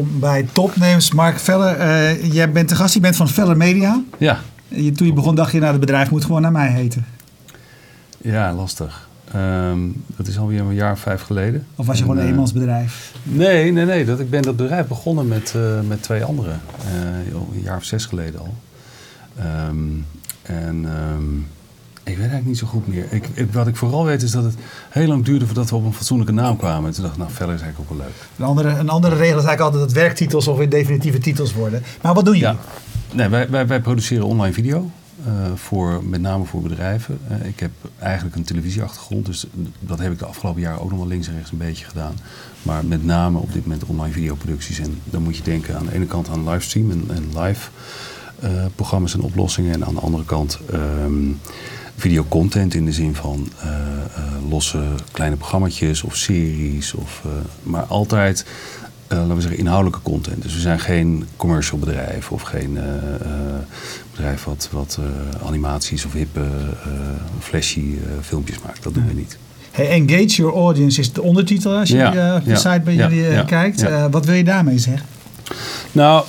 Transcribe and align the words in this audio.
welkom 0.00 0.20
bij 0.20 0.48
Topnames. 0.52 1.12
Mark 1.12 1.38
Veller, 1.38 1.78
uh, 1.78 2.32
jij 2.32 2.52
bent 2.52 2.68
de 2.68 2.74
gast, 2.74 2.94
je 2.94 3.00
bent 3.00 3.16
van 3.16 3.28
Veller 3.28 3.56
Media. 3.56 4.02
Ja. 4.18 4.38
Je, 4.68 4.92
toen 4.92 5.06
je 5.06 5.12
begon 5.12 5.34
dacht 5.34 5.52
je, 5.52 5.58
nou 5.58 5.70
het 5.70 5.80
bedrijf 5.80 6.10
moet 6.10 6.24
gewoon 6.24 6.42
naar 6.42 6.52
mij 6.52 6.68
heten. 6.68 7.06
Ja, 8.18 8.52
lastig. 8.52 9.08
Um, 9.36 10.04
dat 10.16 10.26
is 10.26 10.38
alweer 10.38 10.60
een 10.60 10.74
jaar 10.74 10.92
of 10.92 11.00
vijf 11.00 11.22
geleden. 11.22 11.66
Of 11.76 11.86
was 11.86 11.96
je 11.96 12.02
gewoon 12.02 12.18
een 12.18 12.24
uh, 12.24 12.30
eenmansbedrijf? 12.30 13.12
Nee, 13.22 13.72
nee, 13.72 13.84
nee. 13.84 14.04
Dat, 14.04 14.20
ik 14.20 14.30
ben 14.30 14.42
dat 14.42 14.56
bedrijf 14.56 14.86
begonnen 14.86 15.28
met, 15.28 15.54
uh, 15.56 15.80
met 15.88 16.02
twee 16.02 16.24
anderen. 16.24 16.60
Uh, 16.94 17.32
een 17.54 17.62
jaar 17.62 17.76
of 17.76 17.84
zes 17.84 18.04
geleden 18.04 18.40
al. 18.40 18.54
Um, 19.68 20.06
en 20.42 20.86
um, 21.14 21.46
ik 22.10 22.16
weet 22.16 22.30
eigenlijk 22.30 22.46
niet 22.46 22.58
zo 22.58 22.66
goed 22.66 22.88
meer. 22.88 23.06
Ik, 23.10 23.52
wat 23.52 23.66
ik 23.66 23.76
vooral 23.76 24.04
weet 24.04 24.22
is 24.22 24.30
dat 24.30 24.44
het 24.44 24.54
heel 24.88 25.06
lang 25.06 25.24
duurde 25.24 25.46
voordat 25.46 25.70
we 25.70 25.76
op 25.76 25.84
een 25.84 25.92
fatsoenlijke 25.92 26.32
naam 26.32 26.56
kwamen. 26.56 26.88
En 26.88 26.94
toen 26.94 27.02
dacht 27.02 27.14
ik, 27.14 27.20
nou, 27.20 27.32
verder 27.32 27.54
is 27.54 27.60
eigenlijk 27.60 27.90
ook 27.90 27.98
wel 27.98 28.06
leuk. 28.06 28.16
Een 28.36 28.44
andere, 28.44 28.68
een 28.68 28.88
andere 28.88 29.14
regel 29.14 29.38
is 29.38 29.44
eigenlijk 29.44 29.60
altijd 29.60 29.82
dat 29.82 29.92
werktitels 29.92 30.48
of 30.48 30.56
weer 30.56 30.70
definitieve 30.70 31.18
titels 31.18 31.52
worden. 31.52 31.82
Maar 32.02 32.14
wat 32.14 32.24
doen 32.24 32.36
jullie? 32.36 32.54
Ja. 32.54 33.14
Nee, 33.14 33.28
wij, 33.28 33.50
wij, 33.50 33.66
wij 33.66 33.80
produceren 33.80 34.26
online 34.26 34.54
video. 34.54 34.90
Uh, 35.26 35.32
voor, 35.54 36.04
met 36.04 36.20
name 36.20 36.44
voor 36.44 36.62
bedrijven. 36.62 37.18
Uh, 37.30 37.46
ik 37.46 37.60
heb 37.60 37.70
eigenlijk 37.98 38.36
een 38.36 38.44
televisieachtergrond, 38.44 39.26
dus 39.26 39.46
dat 39.80 39.98
heb 39.98 40.12
ik 40.12 40.18
de 40.18 40.24
afgelopen 40.24 40.60
jaren 40.60 40.80
ook 40.80 40.90
nog 40.90 40.98
wel 40.98 41.08
links 41.08 41.28
en 41.28 41.34
rechts 41.34 41.50
een 41.50 41.58
beetje 41.58 41.84
gedaan. 41.84 42.14
Maar 42.62 42.84
met 42.84 43.04
name 43.04 43.38
op 43.38 43.52
dit 43.52 43.62
moment 43.62 43.84
online 43.84 44.12
videoproducties. 44.12 44.78
En 44.78 45.00
dan 45.04 45.22
moet 45.22 45.36
je 45.36 45.42
denken 45.42 45.76
aan 45.76 45.86
de 45.86 45.94
ene 45.94 46.06
kant 46.06 46.28
aan 46.28 46.48
livestream 46.48 46.90
en, 46.90 47.04
en 47.08 47.40
live 47.40 47.68
uh, 48.44 48.50
programma's 48.74 49.14
en 49.14 49.20
oplossingen. 49.20 49.72
En 49.72 49.84
aan 49.84 49.94
de 49.94 50.00
andere 50.00 50.24
kant 50.24 50.58
um, 50.72 51.40
videocontent 52.00 52.74
in 52.74 52.84
de 52.84 52.92
zin 52.92 53.14
van 53.14 53.48
losse 54.48 54.82
kleine 55.12 55.36
programma's 55.36 56.02
of 56.02 56.16
series. 56.16 56.94
Of, 56.94 57.22
maar 57.62 57.82
altijd 57.82 58.44
laten 59.08 59.34
we 59.34 59.40
zeggen, 59.40 59.58
inhoudelijke 59.58 60.02
content. 60.02 60.42
Dus 60.42 60.54
we 60.54 60.60
zijn 60.60 60.80
geen 60.80 61.26
commercial 61.36 61.78
bedrijf 61.78 62.30
of 62.30 62.42
geen 62.42 62.78
bedrijf 64.10 64.44
wat, 64.44 64.68
wat 64.72 64.98
animaties 65.46 66.04
of 66.04 66.12
hippe, 66.12 66.46
flashy 67.40 67.94
filmpjes 68.20 68.58
maakt. 68.66 68.82
Dat 68.82 68.94
doen 68.94 69.06
we 69.06 69.12
niet. 69.12 69.38
Hey, 69.70 69.88
engage 69.88 70.26
your 70.26 70.54
audience 70.54 71.00
is 71.00 71.12
de 71.12 71.22
ondertitel 71.22 71.76
als 71.76 71.88
je 71.88 71.96
ja, 71.96 72.36
op 72.36 72.44
de 72.44 72.50
ja, 72.50 72.56
site 72.56 72.80
bij 72.84 72.94
jullie 72.94 73.44
kijkt. 73.44 73.84
wat 74.10 74.24
wil 74.24 74.34
je 74.34 74.44
daarmee 74.44 74.78
zeggen? 74.78 75.06
Nou, 75.92 76.24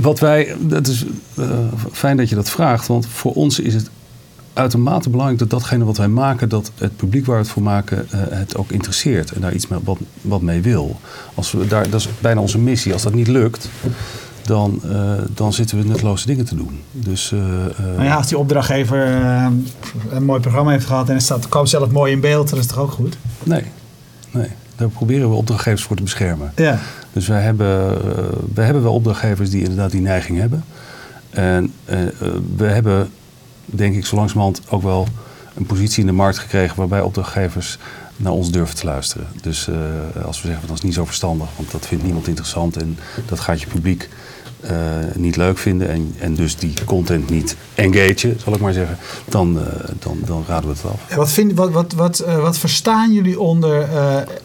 wat 0.00 0.18
wij, 0.18 0.56
dat 0.60 0.86
is 0.86 1.04
fijn 1.92 2.16
dat 2.16 2.28
je 2.28 2.34
dat 2.34 2.50
vraagt, 2.50 2.86
want 2.86 3.06
voor 3.06 3.32
ons 3.32 3.58
is 3.58 3.74
het 3.74 3.90
uitermate 4.52 5.10
belangrijk 5.10 5.40
dat 5.40 5.50
datgene 5.50 5.84
wat 5.84 5.96
wij 5.96 6.08
maken, 6.08 6.48
dat 6.48 6.70
het 6.74 6.96
publiek 6.96 7.26
waar 7.26 7.36
we 7.36 7.42
het 7.42 7.50
voor 7.50 7.62
maken, 7.62 8.06
uh, 8.14 8.20
het 8.28 8.56
ook 8.56 8.70
interesseert 8.70 9.32
en 9.32 9.40
daar 9.40 9.54
iets 9.54 9.68
mee, 9.68 9.78
wat, 9.84 9.98
wat 10.20 10.42
mee 10.42 10.60
wil. 10.60 11.00
Als 11.34 11.52
we 11.52 11.66
daar, 11.66 11.90
dat 11.90 12.00
is 12.00 12.08
bijna 12.20 12.40
onze 12.40 12.58
missie. 12.58 12.92
Als 12.92 13.02
dat 13.02 13.14
niet 13.14 13.28
lukt, 13.28 13.68
dan, 14.42 14.80
uh, 14.84 15.12
dan 15.34 15.52
zitten 15.52 15.78
we 15.78 15.84
nutteloze 15.84 16.26
dingen 16.26 16.44
te 16.44 16.54
doen. 16.54 16.80
Dus, 16.92 17.32
uh, 17.32 17.40
nou 17.96 18.04
ja, 18.04 18.14
als 18.14 18.26
die 18.26 18.38
opdrachtgever 18.38 19.06
een 20.10 20.24
mooi 20.24 20.40
programma 20.40 20.70
heeft 20.70 20.86
gehad 20.86 21.08
en 21.08 21.14
het 21.14 21.22
staat, 21.22 21.48
komt 21.48 21.68
zelf 21.68 21.90
mooi 21.90 22.12
in 22.12 22.20
beeld, 22.20 22.48
dan 22.48 22.58
is 22.58 22.64
het 22.64 22.74
toch 22.74 22.82
ook 22.82 22.90
goed? 22.90 23.16
Nee, 23.42 23.64
nee. 24.30 24.48
Daar 24.76 24.88
proberen 24.88 25.30
we 25.30 25.36
opdrachtgevers 25.36 25.82
voor 25.82 25.96
te 25.96 26.02
beschermen. 26.02 26.52
Ja. 26.56 26.78
Dus 27.12 27.28
wij 27.28 27.42
hebben, 27.42 27.98
wij 28.54 28.64
hebben 28.64 28.82
wel 28.82 28.94
opdrachtgevers 28.94 29.50
die 29.50 29.60
inderdaad 29.60 29.90
die 29.90 30.00
neiging 30.00 30.38
hebben. 30.38 30.64
En 31.30 31.72
we 32.56 32.64
hebben 32.64 33.10
denk 33.70 33.94
ik 33.94 34.06
zo 34.06 34.16
langzamerhand 34.16 34.60
ook 34.68 34.82
wel 34.82 35.06
een 35.54 35.66
positie 35.66 36.00
in 36.00 36.06
de 36.06 36.12
markt 36.12 36.38
gekregen 36.38 36.76
waarbij 36.76 37.00
opdrachtgevers 37.00 37.78
naar 38.16 38.32
ons 38.32 38.50
durven 38.50 38.76
te 38.76 38.86
luisteren. 38.86 39.26
Dus 39.42 39.68
uh, 39.68 39.76
als 40.24 40.42
we 40.42 40.48
zeggen 40.48 40.68
dat 40.68 40.76
is 40.76 40.82
niet 40.82 40.94
zo 40.94 41.04
verstandig, 41.04 41.48
want 41.56 41.70
dat 41.70 41.86
vindt 41.86 42.04
niemand 42.04 42.26
interessant 42.26 42.76
en 42.76 42.98
dat 43.26 43.40
gaat 43.40 43.60
je 43.60 43.66
publiek 43.66 44.08
uh, 44.64 44.70
niet 45.14 45.36
leuk 45.36 45.58
vinden 45.58 45.88
en, 45.88 46.14
en 46.18 46.34
dus 46.34 46.56
die 46.56 46.72
content 46.84 47.30
niet 47.30 47.56
engagen, 47.74 48.36
zal 48.44 48.54
ik 48.54 48.60
maar 48.60 48.72
zeggen, 48.72 48.98
dan, 49.28 49.56
uh, 49.56 49.62
dan, 49.98 50.18
dan 50.24 50.44
raden 50.48 50.68
we 50.68 50.76
het 50.76 50.92
af. 50.92 51.16
Wat, 51.16 51.32
vind, 51.32 51.52
wat, 51.52 51.70
wat, 51.70 51.92
wat, 51.92 52.24
wat 52.40 52.58
verstaan 52.58 53.12
jullie 53.12 53.40
onder 53.40 53.88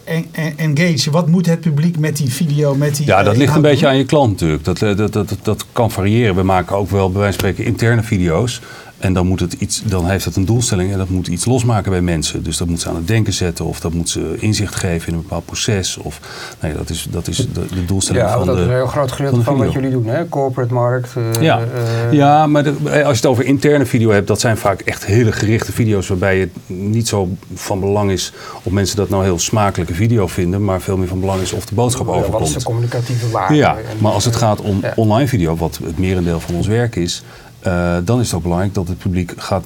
en, 0.04 0.26
engage? 0.56 1.10
Wat 1.10 1.28
moet 1.28 1.46
het 1.46 1.60
publiek 1.60 1.98
met 1.98 2.16
die 2.16 2.32
video, 2.32 2.74
met 2.74 2.96
die... 2.96 3.06
Ja, 3.06 3.22
dat 3.22 3.36
ligt 3.36 3.54
een 3.54 3.62
beetje 3.62 3.86
aan 3.86 3.96
je 3.96 4.04
klant 4.04 4.30
natuurlijk. 4.30 4.64
Dat, 4.64 4.78
dat, 4.78 5.12
dat, 5.12 5.36
dat 5.42 5.66
kan 5.72 5.90
variëren. 5.90 6.34
We 6.34 6.42
maken 6.42 6.76
ook 6.76 6.90
wel 6.90 7.10
bij 7.10 7.20
wijze 7.20 7.38
van 7.38 7.48
spreken 7.48 7.70
interne 7.70 8.02
video's. 8.02 8.60
En 9.06 9.12
dan, 9.12 9.26
moet 9.26 9.40
het 9.40 9.52
iets, 9.52 9.82
dan 9.84 10.08
heeft 10.08 10.24
het 10.24 10.36
een 10.36 10.44
doelstelling 10.44 10.92
en 10.92 10.98
dat 10.98 11.08
moet 11.08 11.26
iets 11.26 11.44
losmaken 11.44 11.90
bij 11.90 12.00
mensen. 12.00 12.42
Dus 12.42 12.56
dat 12.56 12.68
moet 12.68 12.80
ze 12.80 12.88
aan 12.88 12.94
het 12.94 13.06
denken 13.06 13.32
zetten 13.32 13.64
of 13.64 13.80
dat 13.80 13.92
moet 13.92 14.08
ze 14.08 14.36
inzicht 14.38 14.74
geven 14.74 15.08
in 15.08 15.14
een 15.14 15.22
bepaald 15.22 15.44
proces. 15.44 15.96
Of, 15.96 16.20
nee, 16.60 16.72
dat 16.72 16.90
is, 16.90 17.06
dat 17.10 17.28
is 17.28 17.36
de, 17.36 17.66
de 17.74 17.84
doelstelling 17.84 18.24
ja, 18.24 18.36
van 18.36 18.46
dat 18.46 18.56
de 18.56 18.62
is 18.62 18.68
een 18.68 18.74
heel 18.74 18.86
groot 18.86 19.12
gedeelte 19.12 19.36
van, 19.36 19.44
van 19.44 19.64
wat 19.64 19.72
jullie 19.72 19.90
doen, 19.90 20.06
hè? 20.06 20.28
corporate 20.28 20.74
markt. 20.74 21.14
Uh, 21.18 21.42
ja. 21.42 21.60
Uh, 21.60 22.12
ja, 22.12 22.46
maar 22.46 22.64
de, 22.64 22.74
als 22.82 22.92
je 22.92 23.02
het 23.02 23.26
over 23.26 23.44
interne 23.44 23.86
video 23.86 24.10
hebt, 24.10 24.26
dat 24.26 24.40
zijn 24.40 24.56
vaak 24.56 24.80
echt 24.80 25.04
hele 25.04 25.32
gerichte 25.32 25.72
video's 25.72 26.08
waarbij 26.08 26.38
het 26.38 26.50
niet 26.66 27.08
zo 27.08 27.28
van 27.54 27.80
belang 27.80 28.10
is 28.10 28.32
of 28.62 28.72
mensen 28.72 28.96
dat 28.96 29.08
nou 29.08 29.24
heel 29.24 29.38
smakelijke 29.38 29.94
video 29.94 30.26
vinden, 30.26 30.64
maar 30.64 30.80
veel 30.80 30.96
meer 30.96 31.08
van 31.08 31.20
belang 31.20 31.40
is 31.40 31.52
of 31.52 31.66
de 31.66 31.74
boodschap 31.74 32.06
ja, 32.06 32.12
overkomt. 32.12 32.38
Wat 32.38 32.48
is 32.48 32.54
de 32.54 32.64
communicatieve 32.64 33.30
waarde? 33.30 33.54
Ja, 33.54 33.76
maar 33.98 34.12
als 34.12 34.24
het 34.24 34.36
gaat 34.36 34.60
om 34.60 34.78
ja. 34.82 34.92
online 34.96 35.28
video, 35.28 35.56
wat 35.56 35.78
het 35.84 35.98
merendeel 35.98 36.40
van 36.40 36.54
ons 36.54 36.66
werk 36.66 36.96
is, 36.96 37.22
uh, 37.66 37.96
dan 38.04 38.20
is 38.20 38.26
het 38.26 38.36
ook 38.36 38.42
belangrijk 38.42 38.74
dat 38.74 38.88
het 38.88 38.98
publiek 38.98 39.32
gaat, 39.36 39.64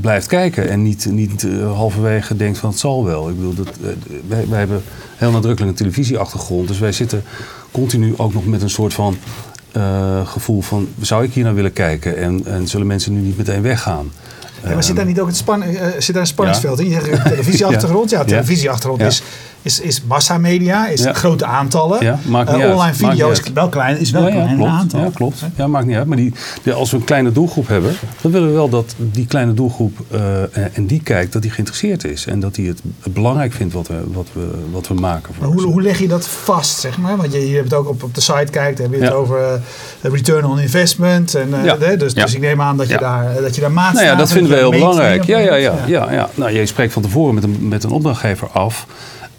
blijft 0.00 0.26
kijken 0.26 0.68
en 0.68 0.82
niet, 0.82 1.06
niet 1.10 1.42
uh, 1.42 1.72
halverwege 1.72 2.36
denkt 2.36 2.58
van 2.58 2.70
het 2.70 2.78
zal 2.78 3.04
wel. 3.04 3.28
Ik 3.28 3.36
bedoel, 3.36 3.54
dat, 3.54 3.68
uh, 3.80 3.88
wij, 4.28 4.48
wij, 4.48 4.58
hebben 4.58 4.82
heel 5.16 5.30
nadrukkelijk 5.30 5.70
een 5.70 5.76
televisieachtergrond, 5.76 6.68
dus 6.68 6.78
wij 6.78 6.92
zitten 6.92 7.22
continu 7.70 8.14
ook 8.16 8.32
nog 8.34 8.46
met 8.46 8.62
een 8.62 8.70
soort 8.70 8.94
van 8.94 9.16
gevoel 10.24 10.60
van 10.60 10.88
zou 11.00 11.24
ik 11.24 11.32
hier 11.32 11.44
naar 11.44 11.54
willen 11.54 11.72
kijken 11.72 12.16
en, 12.16 12.46
en 12.46 12.68
zullen 12.68 12.86
mensen 12.86 13.12
nu 13.12 13.20
niet 13.20 13.36
meteen 13.36 13.62
weggaan. 13.62 14.12
Ja, 14.62 14.72
maar 14.72 14.84
zit 14.84 14.96
daar 14.96 15.06
niet 15.06 15.20
ook 15.20 15.26
het 15.26 15.36
span, 15.36 15.64
zit 15.98 16.14
daar 16.14 16.22
een 16.22 16.26
spanningsveld 16.26 16.78
ja. 16.78 16.84
in? 16.84 16.90
Je 16.90 17.00
zegt 17.00 17.24
televisieachtergrond. 17.34 18.10
Ja, 18.10 18.24
televisieachtergrond 18.24 19.00
ja. 19.00 19.06
is 19.06 19.22
is, 19.62 19.80
is 19.80 20.02
massamedia, 20.02 20.88
is 20.88 21.02
ja. 21.02 21.12
grote 21.12 21.44
aantallen. 21.44 22.04
Ja, 22.04 22.18
maakt 22.26 22.52
niet 22.52 22.60
uh, 22.60 22.64
online 22.64 22.82
uit. 22.82 22.96
video 22.96 23.26
maakt 23.26 23.46
is 23.46 23.52
wel 23.52 23.68
klein, 23.68 23.98
is 23.98 24.10
wel 24.10 24.26
ja, 24.26 24.30
klein 24.30 24.56
klopt. 24.56 24.70
aantal. 24.70 25.00
Ja, 25.00 25.10
klopt. 25.14 25.44
Ja, 25.56 25.66
maakt 25.66 25.86
niet 25.86 25.96
uit. 25.96 26.06
Maar 26.06 26.16
die, 26.16 26.32
die, 26.62 26.72
als 26.72 26.90
we 26.90 26.96
een 26.96 27.04
kleine 27.04 27.32
doelgroep 27.32 27.68
hebben, 27.68 27.94
dan 28.20 28.30
willen 28.30 28.48
we 28.48 28.54
wel 28.54 28.68
dat 28.68 28.94
die 28.96 29.26
kleine 29.26 29.54
doelgroep 29.54 29.98
uh, 30.14 30.76
en, 30.76 30.86
die 30.86 31.02
kijkt, 31.02 31.32
dat 31.32 31.42
die 31.42 31.50
geïnteresseerd 31.50 32.04
is. 32.04 32.26
En 32.26 32.40
dat 32.40 32.54
die 32.54 32.68
het 32.68 32.82
belangrijk 33.12 33.52
vindt 33.52 33.74
wat 33.74 33.88
we, 33.88 34.02
wat 34.12 34.26
we, 34.32 34.48
wat 34.70 34.88
we 34.88 34.94
maken. 34.94 35.34
Maar 35.40 35.48
hoe, 35.48 35.62
hoe 35.62 35.82
leg 35.82 35.98
je 35.98 36.08
dat 36.08 36.26
vast, 36.26 36.80
zeg 36.80 36.98
maar? 36.98 37.16
Want 37.16 37.32
je, 37.32 37.48
je 37.48 37.56
hebt 37.56 37.70
het 37.70 37.80
ook 37.80 37.88
op, 37.88 38.02
op 38.02 38.14
de 38.14 38.20
site 38.20 38.50
kijkt, 38.50 38.78
heb 38.78 38.92
je 38.92 39.00
het 39.00 39.12
over 39.12 39.38
uh, 40.02 40.12
return 40.12 40.44
on 40.44 40.58
investment. 40.58 41.34
En, 41.34 41.50
dus, 41.98 42.14
dus 42.14 42.34
ik 42.34 42.40
neem 42.40 42.60
aan 42.60 42.76
dat 42.76 42.88
je, 42.88 42.98
daar, 42.98 43.40
dat 43.40 43.54
je 43.54 43.60
daar 43.60 43.72
maatstaven 43.72 44.06
Nou 44.06 44.16
ja, 44.16 44.24
dat 44.24 44.32
vinden 44.32 44.52
we 44.52 44.58
heel 44.58 44.70
belangrijk. 44.70 45.24
Ja, 45.24 45.38
ja, 45.38 45.54
ja, 45.54 45.74
ja, 45.86 46.12
ja. 46.12 46.28
Nou, 46.34 46.50
je 46.50 46.66
spreekt 46.66 46.92
van 46.92 47.02
tevoren 47.02 47.34
met 47.34 47.44
een, 47.44 47.68
met 47.68 47.84
een 47.84 47.90
opdrachtgever 47.90 48.48
af. 48.48 48.86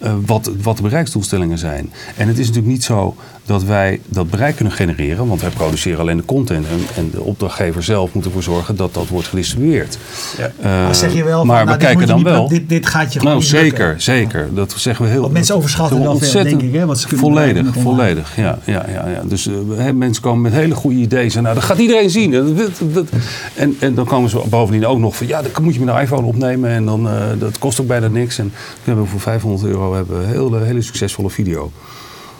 Uh, 0.04 0.14
wat, 0.26 0.50
wat 0.62 0.76
de 0.76 0.82
bereiksdoelstellingen 0.82 1.58
zijn. 1.58 1.92
En 2.16 2.28
het 2.28 2.38
is 2.38 2.46
natuurlijk 2.46 2.72
niet 2.72 2.84
zo 2.84 3.16
dat 3.52 3.64
wij 3.64 4.00
dat 4.06 4.30
bereik 4.30 4.56
kunnen 4.56 4.74
genereren, 4.74 5.26
want 5.26 5.40
wij 5.40 5.50
produceren 5.50 6.00
alleen 6.00 6.16
de 6.16 6.24
content 6.24 6.66
en, 6.66 6.80
en 6.96 7.10
de 7.10 7.20
opdrachtgever 7.20 7.82
zelf 7.82 8.12
moet 8.12 8.24
ervoor 8.24 8.42
zorgen 8.42 8.76
dat 8.76 8.94
dat 8.94 9.08
wordt 9.08 9.28
gedistribueerd. 9.28 9.98
Ja. 10.38 10.52
Uh, 10.58 10.64
maar 10.64 10.94
zeg 10.94 11.14
je 11.14 11.24
wel, 11.24 11.44
maar 11.44 11.56
van, 11.56 11.64
we 11.64 11.70
nou, 11.70 11.84
kijken 11.84 12.06
dan 12.06 12.22
wel. 12.22 12.48
Dit, 12.48 12.68
dit 12.68 12.86
gaat 12.86 13.12
je 13.12 13.20
nou, 13.20 13.34
goed 13.34 13.44
zeker, 13.44 13.78
lukken. 13.78 14.02
zeker. 14.02 14.48
Dat 14.54 14.74
zeggen 14.76 15.04
we 15.04 15.10
heel. 15.10 15.20
Want 15.20 15.32
mensen 15.32 15.54
overschatten 15.54 16.02
wel 16.02 16.18
veel, 16.18 16.42
denk 16.42 16.62
ik. 16.62 16.72
Hè, 16.72 16.86
wat 16.86 17.00
ze 17.00 17.06
kunnen 17.06 17.26
volledig, 17.26 17.66
volledig. 17.78 18.36
Ja, 18.36 18.58
ja, 18.64 18.84
ja, 18.88 19.08
ja. 19.08 19.22
Dus 19.24 19.46
uh, 19.46 19.90
mensen 19.90 20.22
komen 20.22 20.40
met 20.40 20.52
hele 20.52 20.74
goede 20.74 20.96
ideeën. 20.96 21.22
Zeggen, 21.22 21.42
nou, 21.42 21.54
dat 21.54 21.64
gaat 21.64 21.78
iedereen 21.78 22.10
zien. 22.10 22.30
Dat, 22.30 22.56
dat, 22.56 22.94
dat. 22.94 23.06
En, 23.54 23.76
en 23.78 23.94
dan 23.94 24.04
komen 24.04 24.30
ze 24.30 24.42
bovendien 24.48 24.86
ook 24.86 24.98
nog 24.98 25.16
van, 25.16 25.26
ja, 25.26 25.42
dan 25.42 25.62
moet 25.62 25.74
je 25.74 25.80
met 25.80 25.94
een 25.94 26.00
iPhone 26.00 26.26
opnemen 26.26 26.70
en 26.70 26.84
dan, 26.84 27.06
uh, 27.06 27.22
dat 27.38 27.58
kost 27.58 27.80
ook 27.80 27.86
bijna 27.86 28.08
niks. 28.08 28.38
En 28.38 28.52
we 28.54 28.80
hebben 28.84 29.06
voor 29.06 29.20
500 29.20 29.64
euro 29.64 29.94
hebben 29.94 30.18
we 30.18 30.24
een 30.24 30.30
hele, 30.30 30.58
hele 30.58 30.82
succesvolle 30.82 31.30
video. 31.30 31.70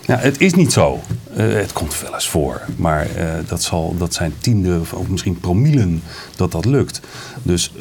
Ja, 0.06 0.16
het 0.16 0.40
is 0.40 0.54
niet 0.54 0.72
zo. 0.72 1.00
Uh, 1.36 1.54
het 1.54 1.72
komt 1.72 2.00
wel 2.00 2.14
eens 2.14 2.28
voor. 2.28 2.60
Maar 2.76 3.06
uh, 3.16 3.32
dat, 3.46 3.62
zal, 3.62 3.94
dat 3.98 4.14
zijn 4.14 4.34
tiende 4.38 4.80
of 4.94 5.08
misschien 5.08 5.40
promielen 5.40 6.02
dat 6.36 6.52
dat 6.52 6.64
lukt. 6.64 7.00
Dus 7.42 7.72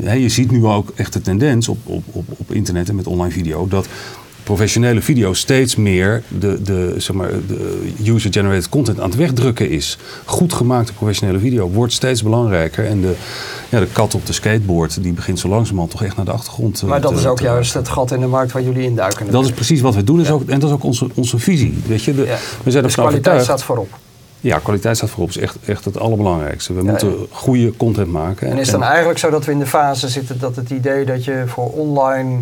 ja, 0.00 0.12
je 0.12 0.28
ziet 0.28 0.50
nu 0.50 0.64
ook 0.64 0.92
echt 0.94 1.12
de 1.12 1.20
tendens 1.20 1.68
op, 1.68 1.78
op, 1.84 2.04
op, 2.10 2.24
op 2.36 2.52
internet 2.52 2.88
en 2.88 2.94
met 2.94 3.06
online 3.06 3.32
video... 3.32 3.68
dat 3.68 3.88
professionele 4.42 5.00
video 5.00 5.32
steeds 5.32 5.76
meer 5.76 6.22
de, 6.28 6.62
de, 6.62 6.94
zeg 6.96 7.16
maar, 7.16 7.30
de 7.46 7.86
user-generated 8.04 8.68
content 8.68 9.00
aan 9.00 9.08
het 9.08 9.18
wegdrukken 9.18 9.70
is. 9.70 9.98
Goed 10.24 10.52
gemaakte 10.52 10.92
professionele 10.92 11.38
video 11.38 11.70
wordt 11.70 11.92
steeds 11.92 12.22
belangrijker. 12.22 12.86
En 12.86 13.00
de, 13.00 13.14
ja, 13.68 13.80
de 13.80 13.86
kat 13.86 14.14
op 14.14 14.26
de 14.26 14.32
skateboard 14.32 15.02
die 15.02 15.12
begint 15.12 15.38
zo 15.38 15.48
langzamerhand 15.48 15.90
toch 15.90 16.02
echt 16.02 16.16
naar 16.16 16.24
de 16.24 16.30
achtergrond 16.30 16.82
Maar 16.82 17.00
dat 17.00 17.12
te, 17.12 17.18
is 17.18 17.26
ook 17.26 17.36
te, 17.36 17.42
juist 17.42 17.74
het 17.74 17.88
gat 17.88 18.10
in 18.10 18.20
de 18.20 18.26
markt 18.26 18.52
waar 18.52 18.62
jullie 18.62 18.82
induiken. 18.82 19.30
Dat 19.30 19.44
is 19.44 19.52
precies 19.52 19.80
wat 19.80 19.94
we 19.94 20.04
doen. 20.04 20.22
Ja. 20.22 20.30
Ook, 20.30 20.48
en 20.48 20.60
dat 20.60 20.68
is 20.68 20.74
ook 20.74 20.84
onze, 20.84 21.08
onze 21.14 21.38
visie. 21.38 21.82
Weet 21.86 22.04
je? 22.04 22.14
De, 22.14 22.22
ja. 22.22 22.36
we 22.62 22.70
zijn 22.70 22.82
dus 22.82 22.94
kwaliteit 22.94 23.42
staat 23.42 23.62
voorop. 23.62 23.98
Ja, 24.40 24.58
kwaliteit 24.58 24.96
staat 24.96 25.10
voorop. 25.10 25.28
is 25.28 25.38
echt, 25.38 25.56
echt 25.64 25.84
het 25.84 25.98
allerbelangrijkste. 25.98 26.72
We 26.72 26.82
ja, 26.82 26.90
moeten 26.90 27.14
goede 27.30 27.76
content 27.76 28.08
maken. 28.08 28.50
En 28.50 28.58
is 28.58 28.70
het 28.70 28.80
dan 28.80 28.88
eigenlijk 28.88 29.18
zo 29.18 29.30
dat 29.30 29.44
we 29.44 29.52
in 29.52 29.58
de 29.58 29.66
fase 29.66 30.08
zitten 30.08 30.38
dat 30.38 30.56
het 30.56 30.70
idee 30.70 31.04
dat 31.04 31.24
je 31.24 31.44
voor 31.46 31.70
online 31.70 32.40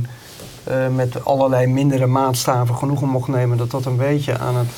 met 0.94 1.24
allerlei 1.24 1.66
mindere 1.66 2.06
maatstaven 2.06 2.74
genoegen 2.74 3.08
mocht 3.08 3.28
nemen 3.28 3.56
dat 3.56 3.70
dat 3.70 3.84
een 3.84 3.96
beetje 3.96 4.38
aan 4.38 4.56
het 4.56 4.68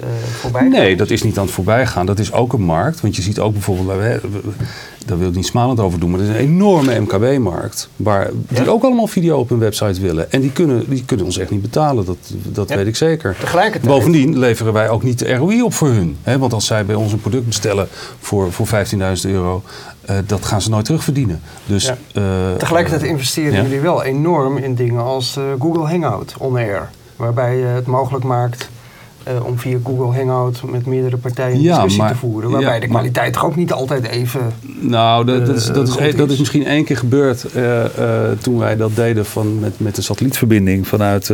uh, 0.00 0.08
voorbij 0.40 0.68
Nee, 0.68 0.96
dat 0.96 1.10
is 1.10 1.22
niet 1.22 1.38
aan 1.38 1.44
het 1.44 1.54
voorbijgaan. 1.54 2.06
Dat 2.06 2.18
is 2.18 2.32
ook 2.32 2.52
een 2.52 2.62
markt. 2.62 3.00
Want 3.00 3.16
je 3.16 3.22
ziet 3.22 3.38
ook 3.38 3.52
bijvoorbeeld, 3.52 4.22
daar 5.06 5.18
wil 5.18 5.28
ik 5.28 5.34
niet 5.34 5.46
smalend 5.46 5.80
over 5.80 6.00
doen, 6.00 6.10
maar 6.10 6.20
er 6.20 6.26
is 6.26 6.32
een 6.32 6.40
enorme 6.40 7.00
MKW-markt. 7.00 7.88
Waar 7.96 8.30
die 8.48 8.70
ook 8.70 8.82
allemaal 8.82 9.06
video 9.06 9.38
op 9.38 9.48
hun 9.48 9.58
website 9.58 10.00
willen. 10.00 10.32
En 10.32 10.40
die 10.40 10.52
kunnen, 10.52 10.84
die 10.88 11.04
kunnen 11.04 11.26
ons 11.26 11.38
echt 11.38 11.50
niet 11.50 11.62
betalen, 11.62 12.04
dat, 12.04 12.16
dat 12.42 12.68
weet 12.68 12.86
ik 12.86 12.96
zeker. 12.96 13.36
Tegelijkertijd. 13.40 13.92
Bovendien 13.92 14.38
leveren 14.38 14.72
wij 14.72 14.88
ook 14.88 15.02
niet 15.02 15.18
de 15.18 15.34
ROI 15.34 15.62
op 15.62 15.74
voor 15.74 15.88
hun. 15.88 16.16
Hè? 16.22 16.38
Want 16.38 16.52
als 16.52 16.66
zij 16.66 16.84
bij 16.84 16.94
ons 16.94 17.12
een 17.12 17.20
product 17.20 17.46
bestellen 17.46 17.88
voor, 18.18 18.52
voor 18.52 18.66
15.000 18.66 19.30
euro, 19.30 19.62
dat 20.26 20.44
gaan 20.44 20.62
ze 20.62 20.70
nooit 20.70 20.84
terugverdienen. 20.84 21.40
Dus, 21.66 21.84
ja. 21.84 21.96
uh, 22.12 22.56
Tegelijkertijd 22.56 23.02
investeren 23.02 23.62
jullie 23.62 23.80
wel 23.80 24.02
enorm 24.02 24.56
in 24.56 24.74
dingen 24.74 25.02
als 25.02 25.38
Google 25.58 25.86
Hangout 25.86 26.34
on 26.38 26.56
air. 26.56 26.90
Waarbij 27.16 27.56
je 27.56 27.64
het 27.64 27.86
mogelijk 27.86 28.24
maakt 28.24 28.68
uh, 29.28 29.44
om 29.44 29.58
via 29.58 29.78
Google 29.84 30.16
Hangout 30.16 30.62
met 30.62 30.86
meerdere 30.86 31.16
partijen 31.16 31.60
ja, 31.60 31.72
discussie 31.72 32.06
te 32.06 32.14
voeren. 32.14 32.50
Waarbij 32.50 32.74
ja, 32.74 32.80
de 32.80 32.86
kwaliteit 32.86 33.32
toch 33.32 33.44
ook 33.44 33.56
niet 33.56 33.72
altijd 33.72 34.06
even. 34.06 34.40
Nou, 34.80 35.24
dat, 35.24 35.46
dat, 35.46 35.56
is, 35.56 35.66
dat, 35.66 35.88
is, 36.00 36.14
dat 36.16 36.30
is 36.30 36.38
misschien 36.38 36.66
één 36.66 36.84
keer 36.84 36.96
gebeurd 36.96 37.46
uh, 37.56 37.84
toen 38.40 38.58
wij 38.58 38.76
dat 38.76 38.96
deden 38.96 39.26
van, 39.26 39.58
met, 39.58 39.80
met 39.80 39.94
de 39.94 40.02
satellietverbinding 40.02 40.88
vanuit 40.88 41.26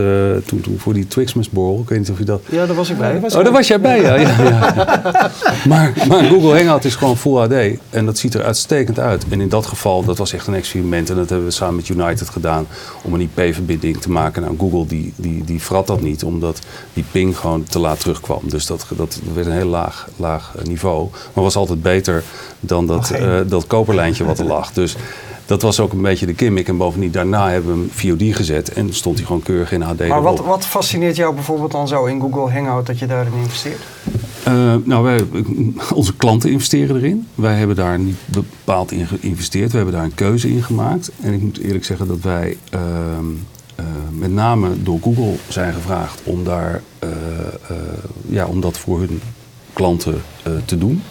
toen, 0.45 0.61
toen 0.61 0.79
voor 0.79 0.93
die 0.93 1.07
Twixmasborrel. 1.07 1.81
Ik 1.81 1.89
weet 1.89 1.99
niet 1.99 2.11
of 2.11 2.19
je 2.19 2.25
dat. 2.25 2.43
Ja, 2.51 2.67
daar 2.67 2.77
was 2.77 2.91
ik 2.91 2.99
bij. 2.99 3.21
Was 3.21 3.35
oh, 3.35 3.45
daar 3.45 3.53
was 3.53 3.69
jij 3.69 3.81
bij, 3.81 4.03
ja. 4.03 4.15
ja, 4.25 5.31
maar, 5.69 5.93
maar 6.09 6.25
Google 6.25 6.57
Hangout 6.57 6.85
is 6.85 6.95
gewoon 6.95 7.17
Full 7.17 7.37
HD 7.37 7.79
en 7.91 8.07
dat 8.07 8.19
ziet 8.19 8.35
er 8.35 8.45
uitstekend 8.45 8.99
uit. 8.99 9.25
En 9.29 9.41
in 9.41 9.49
dat 9.49 9.67
geval, 9.67 10.05
dat 10.05 10.19
was 10.19 10.33
echt 10.33 10.47
een 10.47 10.55
experiment 10.55 11.11
en 11.11 11.17
dat 11.17 11.29
hebben 11.29 11.47
we 11.47 11.53
samen 11.53 11.77
met 11.77 11.89
United 11.89 12.29
gedaan 12.29 12.67
om 13.03 13.15
een 13.15 13.21
IP-verbinding 13.21 14.01
te 14.01 14.11
maken. 14.11 14.43
Nou, 14.43 14.59
Google 14.59 14.87
die, 14.87 15.13
die, 15.17 15.45
die 15.45 15.63
vrat 15.63 15.87
dat 15.87 16.03
niet, 16.03 16.25
omdat 16.25 16.59
die 16.93 17.05
ping 17.11 17.39
gewoon 17.39 17.65
te 17.65 17.79
laat 17.85 18.01
terugkwam. 18.01 18.41
Dus 18.43 18.67
dat, 18.67 18.87
dat 18.97 19.21
werd 19.35 19.47
een 19.47 19.53
heel 19.53 19.69
laag, 19.69 20.09
laag 20.17 20.55
niveau. 20.63 21.09
Maar 21.35 21.45
was 21.45 21.57
altijd 21.57 21.83
beter 21.83 22.25
dan 22.61 22.87
dat, 22.87 23.13
uh, 23.21 23.41
dat 23.47 23.67
koperlijntje 23.67 24.25
wat 24.25 24.39
er 24.39 24.45
lag. 24.45 24.73
Dus 24.73 24.97
dat 25.47 25.63
was 25.63 25.81
ook 25.81 25.93
een 25.93 26.03
beetje 26.03 26.27
de 26.27 26.35
gimmick. 26.37 26.69
En 26.69 26.77
bovendien 26.77 27.11
daarna 27.11 27.51
hebben 27.51 27.73
we 27.73 27.79
hem 27.79 28.19
VOD 28.19 28.37
gezet 28.37 28.73
en 28.73 28.95
stond 28.95 29.17
hij 29.17 29.27
gewoon 29.27 29.43
keurig 29.43 29.73
in 29.73 29.81
HD. 29.81 30.09
Maar 30.09 30.23
wat, 30.23 30.45
wat 30.45 30.67
fascineert 30.67 31.17
jou 31.17 31.35
bijvoorbeeld 31.35 31.73
dan 31.73 31.89
zo 31.89 32.05
in 32.05 32.21
Google 32.21 32.53
Hangout 32.53 32.87
dat 32.87 32.99
je 32.99 33.07
daarin 33.07 33.33
investeert? 33.43 33.81
Uh, 34.49 34.75
nou, 34.85 35.05
wij, 35.05 35.25
onze 35.95 36.17
klanten 36.17 36.51
investeren 36.51 36.97
erin. 36.97 37.29
Wij 37.35 37.55
hebben 37.55 37.77
daar 37.77 37.99
niet 37.99 38.19
bepaald 38.27 38.93
in 38.93 39.07
geïnvesteerd. 39.07 39.71
We 39.71 39.77
hebben 39.77 39.95
daar 39.95 40.05
een 40.05 40.15
keuze 40.15 40.49
in 40.49 40.63
gemaakt. 40.63 41.11
En 41.21 41.33
ik 41.33 41.41
moet 41.41 41.59
eerlijk 41.59 41.85
zeggen 41.85 42.07
dat 42.07 42.21
wij 42.21 42.57
uh, 42.75 42.81
uh, 43.81 43.87
met 44.11 44.33
name 44.33 44.83
door 44.83 44.99
Google 45.03 45.35
zijn 45.49 45.73
gevraagd 45.73 46.21
om, 46.25 46.45
daar, 46.45 46.83
uh, 47.05 47.11
uh, 47.71 47.77
ja, 48.27 48.47
om 48.47 48.61
dat 48.61 48.79
voor 48.79 48.99
hun 48.99 49.21
klanten 49.73 50.23
te 50.65 50.79
doen. 50.79 51.03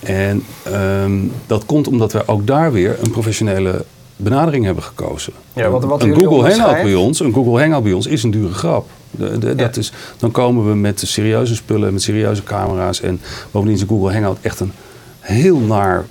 En 0.00 0.44
um, 0.72 1.32
dat 1.46 1.66
komt 1.66 1.88
omdat 1.88 2.12
wij 2.12 2.26
ook 2.26 2.46
daar 2.46 2.72
weer 2.72 2.96
een 3.02 3.10
professionele 3.10 3.84
benadering 4.16 4.64
hebben 4.64 4.82
gekozen. 4.82 5.32
Ja, 5.52 5.68
wat, 5.68 5.84
wat 5.84 6.02
een 6.02 6.14
Google 6.14 6.50
Hangout 6.50 6.82
bij 6.82 6.94
ons, 6.94 7.20
een 7.20 7.32
Google 7.32 7.60
Hangout 7.60 7.82
bij 7.82 7.92
ons 7.92 8.06
is 8.06 8.22
een 8.22 8.30
dure 8.30 8.54
grap. 8.54 8.88
De, 9.10 9.38
de, 9.38 9.54
dat 9.54 9.76
is, 9.76 9.92
dan 10.16 10.30
komen 10.30 10.68
we 10.68 10.74
met 10.74 11.02
serieuze 11.06 11.54
spullen, 11.54 11.92
met 11.92 12.02
serieuze 12.02 12.42
camera's. 12.42 13.00
En 13.00 13.20
bovendien 13.50 13.76
is 13.76 13.82
een 13.82 13.88
Google 13.88 14.12
Hangout 14.12 14.38
echt 14.40 14.60
een 14.60 14.72
heel 15.20 15.58
naar 15.58 16.06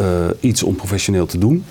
uh, 0.00 0.06
iets 0.40 0.62
om 0.62 0.76
professioneel 0.76 1.26
te 1.26 1.38
doen. 1.38 1.64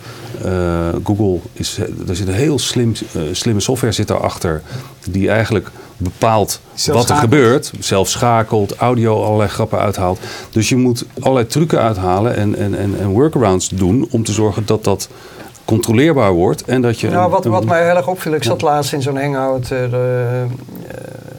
Uh, 0.46 0.88
Google 1.04 1.40
is, 1.54 1.78
er 2.08 2.16
zit 2.16 2.28
een 2.28 2.34
heel 2.34 2.60
slim, 2.60 2.94
uh, 3.16 3.22
slimme 3.32 3.62
software 3.62 3.94
zit 3.94 4.08
daarachter 4.08 4.62
die 5.10 5.30
eigenlijk 5.30 5.72
bepaalt 5.98 6.60
wat 6.86 7.10
er 7.10 7.16
gebeurt. 7.16 7.72
Zelf 7.80 8.10
schakelt, 8.10 8.76
audio 8.76 9.24
allerlei 9.24 9.50
grappen 9.50 9.80
uithaalt. 9.80 10.20
Dus 10.50 10.70
je 10.70 10.76
moet 10.76 11.06
allerlei 11.20 11.48
trucken 11.48 11.82
uithalen 11.82 12.36
en, 12.36 12.56
en, 12.56 12.78
en, 12.78 12.96
en 13.00 13.08
workarounds 13.08 13.70
doen 13.70 14.08
om 14.12 14.24
te 14.24 14.32
zorgen 14.32 14.66
dat 14.66 14.84
dat 14.84 15.10
controleerbaar 15.66 16.32
wordt. 16.32 16.64
En 16.64 16.82
dat 16.82 17.00
je 17.00 17.10
nou, 17.10 17.30
wat, 17.30 17.46
wat 17.46 17.66
mij 17.66 17.86
heel 17.86 17.96
erg 17.96 18.08
opviel, 18.08 18.34
ik 18.34 18.44
zat 18.44 18.62
laatst 18.62 18.94
in 18.94 19.02
zo'n 19.02 19.18
hangout, 19.18 19.74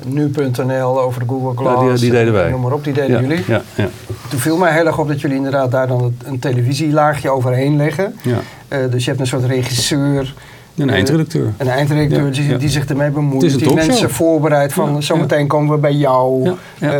nu.nl 0.06 1.00
over 1.00 1.20
de 1.20 1.26
Google 1.29 1.56
Glass. 1.56 1.82
Ja, 1.82 1.90
die, 1.90 1.99
die 1.99 2.11
deden 2.11 2.32
wij. 2.32 2.50
Noem 2.50 2.61
maar 2.61 2.73
op, 2.73 2.84
die 2.84 2.93
deden 2.93 3.20
jullie. 3.20 3.44
Ja, 3.46 3.62
ja. 3.75 3.88
Toen 4.32 4.40
viel 4.40 4.56
mij 4.56 4.73
heel 4.73 4.87
erg 4.87 4.99
op 4.99 5.08
dat 5.08 5.20
jullie 5.20 5.37
inderdaad 5.37 5.70
daar 5.70 5.87
dan 5.87 6.14
een 6.25 6.38
televisielaagje 6.38 7.31
overheen 7.31 7.76
leggen. 7.76 8.17
Ja. 8.23 8.38
Uh, 8.69 8.90
dus 8.90 9.05
je 9.05 9.11
hebt 9.11 9.20
een 9.20 9.26
soort 9.26 9.44
regisseur. 9.44 10.34
Een 10.76 10.90
eindredacteur. 10.90 11.52
Een 11.56 11.69
eindredacteur 11.69 12.24
ja, 12.24 12.30
die, 12.30 12.56
die, 12.56 12.69
zich 12.69 12.86
ermee 12.86 13.10
bemoeit. 13.10 13.58
Die 13.58 13.74
mensen 13.74 14.10
voorbereidt 14.10 14.72
van 14.72 15.02
zometeen 15.02 15.46
komen 15.46 15.74
we 15.74 15.80
bij 15.80 15.92
jou. 15.92 16.56
Uh, 16.80 16.90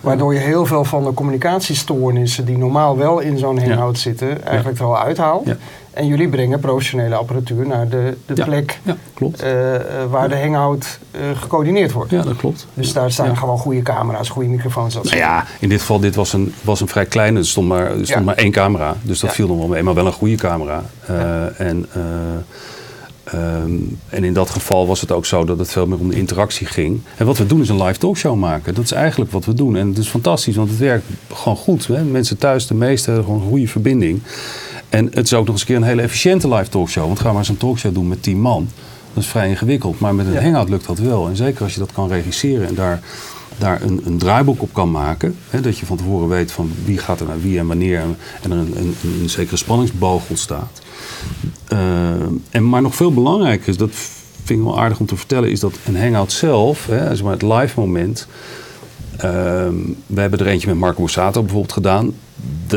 waardoor 0.00 0.34
je 0.34 0.40
heel 0.40 0.66
veel 0.66 0.84
van 0.84 1.04
de 1.04 1.14
communicatiestoornissen 1.14 2.44
die 2.44 2.58
normaal 2.58 2.96
wel 2.96 3.18
in 3.18 3.38
zo'n 3.38 3.60
hangout 3.60 3.98
zitten, 3.98 4.44
eigenlijk 4.44 4.78
er 4.78 4.84
al 4.84 4.98
uithaalt. 4.98 5.48
En 5.90 6.06
jullie 6.06 6.28
brengen 6.28 6.60
professionele 6.60 7.14
apparatuur 7.14 7.66
naar 7.66 7.88
de, 7.88 8.16
de 8.26 8.44
plek 8.44 8.78
ja, 8.82 8.96
klopt. 9.14 9.44
Uh, 9.44 9.48
waar 10.10 10.28
de 10.28 10.36
hangout 10.36 10.98
uh, 11.14 11.20
gecoördineerd 11.40 11.92
wordt. 11.92 12.10
Ja, 12.10 12.22
dat 12.22 12.36
klopt. 12.36 12.66
Dus 12.74 12.92
daar 12.92 13.12
staan 13.12 13.36
gewoon 13.36 13.58
goede 13.58 13.82
camera's, 13.82 14.28
goede 14.28 14.48
microfoons. 14.48 14.94
Nou 14.94 15.16
ja, 15.16 15.44
in 15.58 15.68
dit 15.68 15.80
geval, 15.80 16.00
dit 16.00 16.14
was 16.14 16.32
een, 16.32 16.54
was 16.62 16.80
een 16.80 16.88
vrij 16.88 17.06
kleine, 17.06 17.38
er 17.38 17.46
stond 17.46 17.68
maar, 17.68 17.98
er 17.98 18.06
stond 18.06 18.24
maar 18.24 18.34
één 18.34 18.52
camera. 18.52 18.96
Dus 19.02 19.20
dat 19.20 19.32
viel 19.32 19.46
nog 19.46 19.58
wel 19.58 19.66
mee, 19.66 19.82
maar 19.82 19.94
wel 19.94 20.06
een 20.06 20.12
goede 20.12 20.36
camera. 20.36 20.82
Uh, 21.10 21.60
en, 21.60 21.86
um, 23.34 23.98
en 24.08 24.24
in 24.24 24.32
dat 24.32 24.50
geval 24.50 24.86
was 24.86 25.00
het 25.00 25.12
ook 25.12 25.26
zo 25.26 25.44
dat 25.44 25.58
het 25.58 25.70
veel 25.70 25.86
meer 25.86 25.98
om 25.98 26.08
de 26.08 26.16
interactie 26.16 26.66
ging. 26.66 27.00
En 27.16 27.26
wat 27.26 27.38
we 27.38 27.46
doen 27.46 27.60
is 27.60 27.68
een 27.68 27.82
live 27.82 27.98
talkshow 27.98 28.36
maken. 28.36 28.74
Dat 28.74 28.84
is 28.84 28.92
eigenlijk 28.92 29.32
wat 29.32 29.44
we 29.44 29.54
doen. 29.54 29.76
En 29.76 29.88
het 29.88 29.98
is 29.98 30.08
fantastisch, 30.08 30.56
want 30.56 30.68
het 30.68 30.78
werkt 30.78 31.04
gewoon 31.32 31.56
goed. 31.56 31.86
Hè? 31.86 32.04
Mensen 32.04 32.38
thuis, 32.38 32.66
de 32.66 32.74
meeste, 32.74 33.14
gewoon 33.14 33.40
een 33.40 33.48
goede 33.48 33.68
verbinding. 33.68 34.20
En 34.88 35.04
het 35.04 35.24
is 35.24 35.34
ook 35.34 35.44
nog 35.44 35.52
eens 35.52 35.60
een 35.60 35.66
keer 35.66 35.76
een 35.76 35.82
hele 35.82 36.02
efficiënte 36.02 36.48
live 36.48 36.70
talkshow. 36.70 37.06
Want 37.06 37.20
ga 37.20 37.28
maar 37.28 37.38
eens 37.38 37.48
een 37.48 37.56
talkshow 37.56 37.94
doen 37.94 38.08
met 38.08 38.22
tien 38.22 38.40
man. 38.40 38.68
Dat 39.14 39.22
is 39.22 39.28
vrij 39.28 39.48
ingewikkeld. 39.48 40.00
Maar 40.00 40.14
met 40.14 40.26
een 40.26 40.42
hangout 40.42 40.68
lukt 40.68 40.86
dat 40.86 40.98
wel. 40.98 41.28
En 41.28 41.36
zeker 41.36 41.62
als 41.62 41.72
je 41.72 41.78
dat 41.78 41.92
kan 41.92 42.08
regisseren 42.08 42.66
en 42.66 42.74
daar, 42.74 43.00
daar 43.60 43.82
een, 43.82 44.00
een 44.04 44.18
draaiboek 44.18 44.62
op 44.62 44.72
kan 44.72 44.90
maken. 44.90 45.36
Hè, 45.50 45.60
dat 45.60 45.78
je 45.78 45.86
van 45.86 45.96
tevoren 45.96 46.28
weet 46.28 46.52
van 46.52 46.72
wie 46.84 46.98
gaat 46.98 47.20
er 47.20 47.26
naar 47.26 47.40
wie 47.40 47.58
en 47.58 47.66
wanneer. 47.66 48.00
En 48.00 48.16
er 48.42 48.50
een, 48.50 48.76
een, 48.76 48.94
een 49.20 49.30
zekere 49.30 49.56
spanningsboog 49.56 50.28
ontstaat. 50.28 50.80
Uh, 51.72 51.78
en, 52.50 52.68
maar 52.68 52.82
nog 52.82 52.94
veel 52.94 53.12
belangrijker 53.12 53.68
is, 53.68 53.76
dat 53.76 53.90
vind 54.44 54.58
ik 54.58 54.64
wel 54.64 54.80
aardig 54.80 55.00
om 55.00 55.06
te 55.06 55.16
vertellen, 55.16 55.50
is 55.50 55.60
dat 55.60 55.74
een 55.86 56.00
hangout 56.00 56.32
zelf, 56.32 56.86
hè, 56.86 57.16
zeg 57.16 57.22
maar 57.22 57.32
het 57.32 57.42
live 57.42 57.80
moment. 57.80 58.26
Uh, 59.16 59.22
we 60.06 60.20
hebben 60.20 60.38
er 60.38 60.46
eentje 60.46 60.68
met 60.68 60.76
Marco 60.76 61.00
Borsato 61.00 61.40
bijvoorbeeld 61.40 61.72
gedaan 61.72 62.14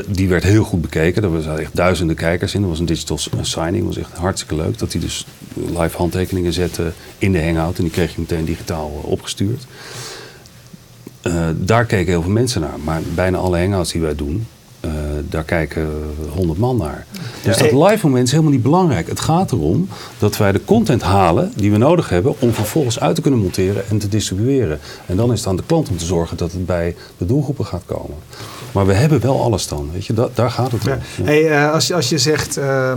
die 0.07 0.27
werd 0.27 0.43
heel 0.43 0.63
goed 0.63 0.81
bekeken. 0.81 1.23
Er 1.23 1.41
zaten 1.41 1.63
echt 1.63 1.75
duizenden 1.75 2.15
kijkers 2.15 2.53
in. 2.53 2.61
Dat 2.61 2.69
was 2.69 2.79
een 2.79 2.85
digital 2.85 3.17
signing. 3.41 3.85
Dat 3.85 3.95
was 3.95 3.97
echt 3.97 4.17
hartstikke 4.17 4.55
leuk. 4.55 4.77
Dat 4.77 4.91
hij 4.91 5.01
dus 5.01 5.25
live 5.53 5.97
handtekeningen 5.97 6.53
zette 6.53 6.91
in 7.17 7.31
de 7.31 7.43
hangout. 7.43 7.77
En 7.77 7.83
die 7.83 7.91
kreeg 7.91 8.13
je 8.13 8.19
meteen 8.19 8.45
digitaal 8.45 9.01
eh, 9.03 9.11
opgestuurd. 9.11 9.65
Uh, 11.23 11.47
daar 11.55 11.85
keken 11.85 12.11
heel 12.11 12.21
veel 12.21 12.31
mensen 12.31 12.61
naar. 12.61 12.79
Maar 12.83 13.01
bijna 13.15 13.37
alle 13.37 13.59
hangouts 13.59 13.91
die 13.91 14.01
wij 14.01 14.15
doen, 14.15 14.47
uh, 14.85 14.91
daar 15.29 15.43
kijken 15.43 15.89
honderd 16.33 16.59
man 16.59 16.77
naar. 16.77 17.05
Dus 17.43 17.57
dat 17.57 17.71
live 17.71 17.99
moment 18.01 18.25
is 18.25 18.31
helemaal 18.31 18.51
niet 18.51 18.63
belangrijk. 18.63 19.07
Het 19.07 19.19
gaat 19.19 19.51
erom 19.51 19.89
dat 20.19 20.37
wij 20.37 20.51
de 20.51 20.65
content 20.65 21.01
halen 21.01 21.51
die 21.55 21.71
we 21.71 21.77
nodig 21.77 22.09
hebben 22.09 22.35
om 22.39 22.53
vervolgens 22.53 22.99
uit 22.99 23.15
te 23.15 23.21
kunnen 23.21 23.39
monteren 23.39 23.89
en 23.89 23.97
te 23.97 24.07
distribueren. 24.07 24.79
En 25.05 25.15
dan 25.15 25.31
is 25.31 25.39
het 25.39 25.47
aan 25.47 25.55
de 25.55 25.63
klant 25.65 25.89
om 25.89 25.97
te 25.97 26.05
zorgen 26.05 26.37
dat 26.37 26.51
het 26.51 26.65
bij 26.65 26.95
de 27.17 27.25
doelgroepen 27.25 27.65
gaat 27.65 27.83
komen. 27.85 28.17
Maar 28.71 28.85
we 28.85 28.93
hebben 28.93 29.21
wel 29.21 29.41
alles 29.41 29.67
dan, 29.67 29.89
weet 29.93 30.05
je, 30.05 30.29
daar 30.33 30.51
gaat 30.51 30.71
het 30.71 30.87
om. 30.87 30.89
Ja. 30.89 30.99
Hey, 31.23 31.43
uh, 31.43 31.73
als, 31.73 31.87
je, 31.87 31.93
als 31.93 32.09
je 32.09 32.17
zegt, 32.17 32.57
uh, 32.57 32.93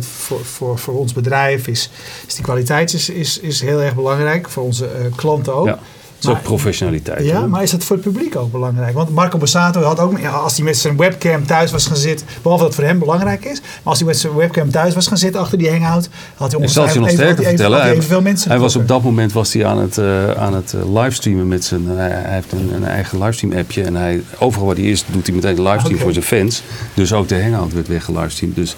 voor, 0.00 0.44
voor, 0.44 0.78
voor 0.78 0.98
ons 0.98 1.12
bedrijf 1.12 1.66
is, 1.66 1.90
is 2.26 2.34
die 2.34 2.44
kwaliteit 2.44 2.92
is, 2.92 3.08
is, 3.08 3.38
is 3.38 3.60
heel 3.60 3.80
erg 3.80 3.94
belangrijk, 3.94 4.48
voor 4.48 4.62
onze 4.62 4.88
klanten 5.16 5.54
ook. 5.54 5.66
Ja 5.66 5.78
is 6.24 6.30
ook 6.30 6.42
professionaliteit. 6.42 7.24
Ja, 7.24 7.46
maar 7.46 7.62
is 7.62 7.70
dat 7.70 7.84
voor 7.84 7.96
het 7.96 8.04
publiek 8.04 8.36
ook 8.36 8.52
belangrijk? 8.52 8.94
Want 8.94 9.10
Marco 9.10 9.38
Bassato 9.38 9.82
had 9.82 10.00
ook, 10.00 10.18
ja, 10.18 10.30
als 10.30 10.56
hij 10.56 10.64
met 10.64 10.76
zijn 10.76 10.96
webcam 10.96 11.46
thuis 11.46 11.70
was 11.70 11.86
gaan 11.86 11.96
zitten, 11.96 12.26
behalve 12.42 12.64
dat 12.64 12.72
het 12.72 12.74
voor 12.80 12.90
hem 12.90 12.98
belangrijk 12.98 13.44
is, 13.44 13.60
maar 13.60 13.80
als 13.82 13.98
hij 13.98 14.06
met 14.06 14.18
zijn 14.18 14.34
webcam 14.34 14.70
thuis 14.70 14.94
was 14.94 15.06
gaan 15.06 15.18
zitten 15.18 15.40
achter 15.40 15.58
die 15.58 15.70
hangout, 15.70 16.08
had 16.36 16.52
hij 16.52 16.60
ongeveer 16.60 17.00
nog 17.00 17.10
sterker 17.10 17.44
vertellen. 17.44 17.82
Hij, 17.82 18.20
mensen. 18.20 18.50
Hij 18.50 18.58
was 18.58 18.76
op 18.76 18.88
dat 18.88 19.02
moment 19.02 19.32
was 19.32 19.52
hij 19.52 19.66
aan 19.66 19.78
het, 19.78 19.98
uh, 19.98 20.30
aan 20.30 20.54
het 20.54 20.72
uh, 20.76 20.94
livestreamen 20.94 21.48
met 21.48 21.64
zijn, 21.64 21.82
uh, 21.82 21.96
hij 21.96 22.22
heeft 22.24 22.52
een, 22.52 22.74
een, 22.74 22.84
eigen 22.84 23.18
livestream 23.18 23.58
appje 23.58 23.82
en 23.82 23.94
hij, 23.94 24.22
overal 24.38 24.66
waar 24.66 24.76
hij 24.76 24.84
is 24.84 25.04
doet 25.10 25.26
hij 25.26 25.34
meteen 25.34 25.56
een 25.56 25.62
livestream 25.62 25.94
okay. 25.94 26.04
voor 26.04 26.12
zijn 26.12 26.24
fans. 26.24 26.62
Dus 26.94 27.12
ook 27.12 27.28
de 27.28 27.42
hangout 27.42 27.72
werd 27.72 27.88
weggelivestreamd. 27.88 28.56
Dus 28.56 28.76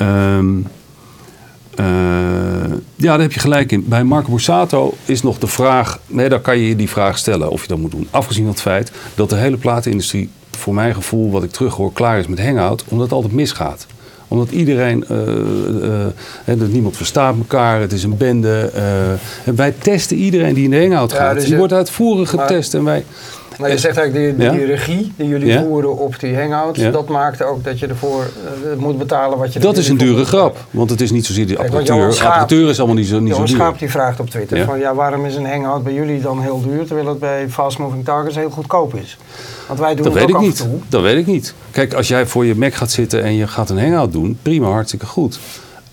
um, 0.00 0.66
uh, 1.80 1.86
ja, 2.96 3.10
daar 3.10 3.20
heb 3.20 3.32
je 3.32 3.40
gelijk 3.40 3.72
in. 3.72 3.84
Bij 3.88 4.04
Marco 4.04 4.30
Borsato 4.30 4.94
is 5.04 5.22
nog 5.22 5.38
de 5.38 5.46
vraag, 5.46 5.98
nee, 6.06 6.28
daar 6.28 6.40
kan 6.40 6.58
je 6.58 6.68
je 6.68 6.76
die 6.76 6.88
vraag 6.88 7.18
stellen 7.18 7.50
of 7.50 7.62
je 7.62 7.68
dat 7.68 7.78
moet 7.78 7.90
doen. 7.90 8.08
Afgezien 8.10 8.44
van 8.44 8.52
het 8.52 8.62
feit 8.62 8.92
dat 9.14 9.30
de 9.30 9.36
hele 9.36 9.56
platenindustrie, 9.56 10.30
voor 10.50 10.74
mijn 10.74 10.94
gevoel, 10.94 11.30
wat 11.30 11.42
ik 11.42 11.50
terughoor, 11.50 11.92
klaar 11.92 12.18
is 12.18 12.26
met 12.26 12.40
Hangout, 12.40 12.84
omdat 12.88 13.06
het 13.06 13.14
altijd 13.14 13.32
misgaat. 13.32 13.86
Omdat 14.28 14.50
iedereen, 14.50 15.04
uh, 15.10 16.56
dat 16.58 16.68
niemand 16.68 16.96
verstaat 16.96 17.36
elkaar, 17.36 17.80
het 17.80 17.92
is 17.92 18.02
een 18.02 18.16
bende. 18.16 18.70
en 19.44 19.56
wij 19.56 19.74
testen 19.78 20.16
iedereen 20.16 20.54
die 20.54 20.64
in 20.64 20.70
de 20.70 20.80
hangout 20.80 21.12
gaat. 21.12 21.34
Dus 21.34 21.44
die 21.44 21.56
wordt 21.56 21.72
uitvoerig 21.72 22.30
getest. 22.30 22.74
en 22.74 22.84
wij, 22.84 23.04
maar 23.62 23.70
je 23.70 23.78
zegt 23.78 23.96
eigenlijk, 23.96 24.38
die, 24.38 24.50
die 24.50 24.64
regie 24.64 25.12
die 25.16 25.28
jullie 25.28 25.58
voeren 25.58 25.98
op 25.98 26.20
die 26.20 26.36
hangout, 26.38 26.92
dat 26.92 27.08
maakt 27.08 27.42
ook 27.42 27.64
dat 27.64 27.78
je 27.78 27.86
ervoor 27.86 28.30
uh, 28.64 28.78
moet 28.78 28.98
betalen 28.98 29.38
wat 29.38 29.52
je 29.52 29.58
Dat 29.58 29.76
is 29.76 29.88
een 29.88 29.96
dure 29.96 30.24
grap, 30.24 30.56
want 30.70 30.90
het 30.90 31.00
is 31.00 31.10
niet 31.10 31.26
zozeer 31.26 31.46
die 31.46 31.58
apparatuur. 31.58 32.12
Schaap, 32.12 32.28
apparatuur 32.28 32.68
is 32.68 32.78
allemaal 32.78 32.96
niet 32.96 33.06
zo, 33.06 33.20
niet 33.20 33.34
zo 33.34 33.38
duur. 33.38 33.48
Schaap 33.48 33.78
die 33.78 33.90
vraagt 33.90 34.20
op 34.20 34.30
Twitter 34.30 34.64
van, 34.64 34.78
ja, 34.78 34.94
waarom 34.94 35.26
is 35.26 35.34
een 35.34 35.46
hangout 35.46 35.82
bij 35.82 35.92
jullie 35.92 36.20
dan 36.20 36.40
heel 36.40 36.62
duur, 36.62 36.86
terwijl 36.86 37.08
het 37.08 37.18
bij 37.18 37.48
Fast 37.48 37.78
Moving 37.78 38.04
Targets 38.04 38.36
heel 38.36 38.50
goedkoop 38.50 38.94
is? 38.94 39.18
Want 39.66 39.78
wij 39.80 39.94
doen 39.94 40.04
dat 40.04 40.14
weet 40.14 40.28
ik 40.28 40.38
niet. 40.38 40.66
Dat 40.88 41.02
weet 41.02 41.16
ik 41.16 41.26
niet. 41.26 41.54
Kijk, 41.70 41.94
als 41.94 42.08
jij 42.08 42.26
voor 42.26 42.44
je 42.44 42.54
Mac 42.54 42.74
gaat 42.74 42.90
zitten 42.90 43.22
en 43.22 43.34
je 43.34 43.46
gaat 43.46 43.70
een 43.70 43.78
hangout 43.78 44.12
doen, 44.12 44.38
prima, 44.42 44.66
hartstikke 44.66 45.06
goed. 45.06 45.38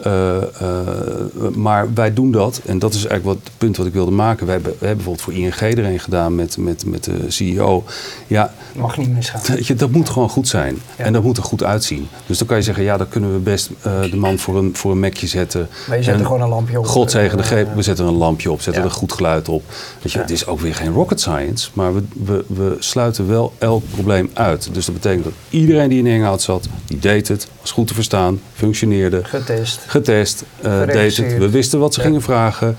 Uh, 0.07 0.35
uh, 0.61 1.55
maar 1.55 1.93
wij 1.93 2.13
doen 2.13 2.31
dat, 2.31 2.61
en 2.65 2.79
dat 2.79 2.93
is 2.93 3.05
eigenlijk 3.05 3.25
wat 3.25 3.35
het 3.43 3.57
punt 3.57 3.77
wat 3.77 3.85
ik 3.85 3.93
wilde 3.93 4.11
maken. 4.11 4.45
Wij 4.45 4.55
hebben, 4.55 4.71
we 4.79 4.85
hebben 4.85 5.05
bijvoorbeeld 5.05 5.53
voor 5.53 5.63
ING 5.63 5.77
er 5.77 5.85
een 5.85 5.99
gedaan 5.99 6.35
met, 6.35 6.57
met, 6.57 6.85
met 6.85 7.03
de 7.03 7.25
CEO. 7.27 7.83
Ja, 8.27 8.53
Mag 8.75 8.97
niet 8.97 9.09
misgaan. 9.09 9.41
Dat, 9.47 9.67
je, 9.67 9.75
dat 9.75 9.91
moet 9.91 10.09
gewoon 10.09 10.29
goed 10.29 10.47
zijn. 10.47 10.77
En 10.95 11.13
dat 11.13 11.23
moet 11.23 11.37
er 11.37 11.43
goed 11.43 11.63
uitzien. 11.63 12.07
Dus 12.25 12.37
dan 12.37 12.47
kan 12.47 12.57
je 12.57 12.63
zeggen, 12.63 12.83
ja, 12.83 12.97
dan 12.97 13.09
kunnen 13.09 13.33
we 13.33 13.39
best 13.39 13.69
uh, 13.87 14.01
de 14.01 14.15
man 14.15 14.39
voor 14.39 14.57
een, 14.57 14.75
voor 14.75 14.91
een 14.91 14.99
Macje 14.99 15.27
zetten. 15.27 15.69
Maar 15.87 15.97
je 15.97 16.03
zet 16.03 16.19
er 16.19 16.25
gewoon 16.25 16.41
een 16.41 16.49
lampje 16.49 16.79
op. 16.79 16.85
God 16.85 17.11
zegen 17.11 17.37
de 17.37 17.43
greep, 17.43 17.75
we 17.75 17.81
zetten 17.81 18.05
een 18.05 18.13
lampje 18.13 18.51
op, 18.51 18.61
zetten 18.61 18.83
er 18.83 18.91
goed 18.91 19.13
geluid 19.13 19.49
op. 19.49 19.63
Weet 20.01 20.11
je, 20.11 20.19
Het 20.19 20.29
is 20.29 20.45
ook 20.45 20.59
weer 20.59 20.75
geen 20.75 20.91
rocket 20.91 21.21
science, 21.21 21.69
maar 21.73 21.93
we, 21.93 22.03
we, 22.23 22.45
we 22.47 22.75
sluiten 22.79 23.27
wel 23.27 23.53
elk 23.57 23.83
probleem 23.91 24.29
uit. 24.33 24.73
Dus 24.73 24.85
dat 24.85 24.95
betekent 24.95 25.23
dat 25.23 25.33
iedereen 25.49 25.89
die 25.89 26.03
in 26.03 26.11
Hangout 26.11 26.41
zat, 26.41 26.67
die 26.85 26.99
deed 26.99 27.27
het, 27.27 27.47
was 27.61 27.71
goed 27.71 27.87
te 27.87 27.93
verstaan, 27.93 28.41
functioneerde. 28.53 29.23
Getest 29.23 29.79
getest, 29.89 30.43
uh, 30.65 30.85
deed 30.85 31.17
het. 31.17 31.37
We 31.37 31.49
wisten 31.49 31.79
wat 31.79 31.93
ze 31.93 32.01
gingen 32.01 32.21
vragen. 32.21 32.75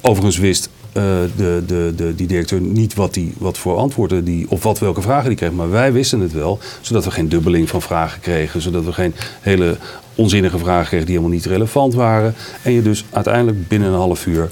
Overigens 0.00 0.38
wist 0.38 0.68
uh, 0.88 1.02
de, 1.36 1.62
de, 1.66 1.92
de, 1.96 2.14
die 2.14 2.26
directeur 2.26 2.60
niet 2.60 2.94
wat, 2.94 3.14
die, 3.14 3.34
wat 3.38 3.58
voor 3.58 3.76
antwoorden 3.76 4.24
die, 4.24 4.46
of 4.48 4.62
wat 4.62 4.78
welke 4.78 5.02
vragen 5.02 5.28
die 5.28 5.38
kreeg. 5.38 5.52
Maar 5.52 5.70
wij 5.70 5.92
wisten 5.92 6.20
het 6.20 6.32
wel, 6.32 6.58
zodat 6.80 7.04
we 7.04 7.10
geen 7.10 7.28
dubbeling 7.28 7.68
van 7.68 7.82
vragen 7.82 8.20
kregen. 8.20 8.60
Zodat 8.60 8.84
we 8.84 8.92
geen 8.92 9.14
hele 9.40 9.76
onzinnige 10.14 10.58
vragen 10.58 10.86
kregen 10.86 11.06
die 11.06 11.16
helemaal 11.16 11.36
niet 11.36 11.46
relevant 11.46 11.94
waren. 11.94 12.34
En 12.62 12.72
je 12.72 12.82
dus 12.82 13.04
uiteindelijk 13.10 13.68
binnen 13.68 13.88
een 13.88 13.94
half 13.94 14.26
uur 14.26 14.50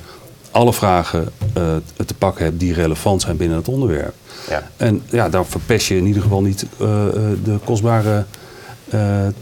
alle 0.50 0.72
vragen 0.72 1.28
uh, 1.58 1.62
te 2.06 2.14
pakken 2.14 2.44
hebt 2.44 2.60
die 2.60 2.72
relevant 2.72 3.22
zijn 3.22 3.36
binnen 3.36 3.56
het 3.56 3.68
onderwerp. 3.68 4.14
Ja. 4.48 4.70
En 4.76 5.02
ja, 5.10 5.28
daar 5.28 5.46
verpest 5.46 5.86
je 5.86 5.96
in 5.96 6.06
ieder 6.06 6.22
geval 6.22 6.42
niet 6.42 6.66
uh, 6.80 6.88
de 7.44 7.58
kostbare 7.64 8.24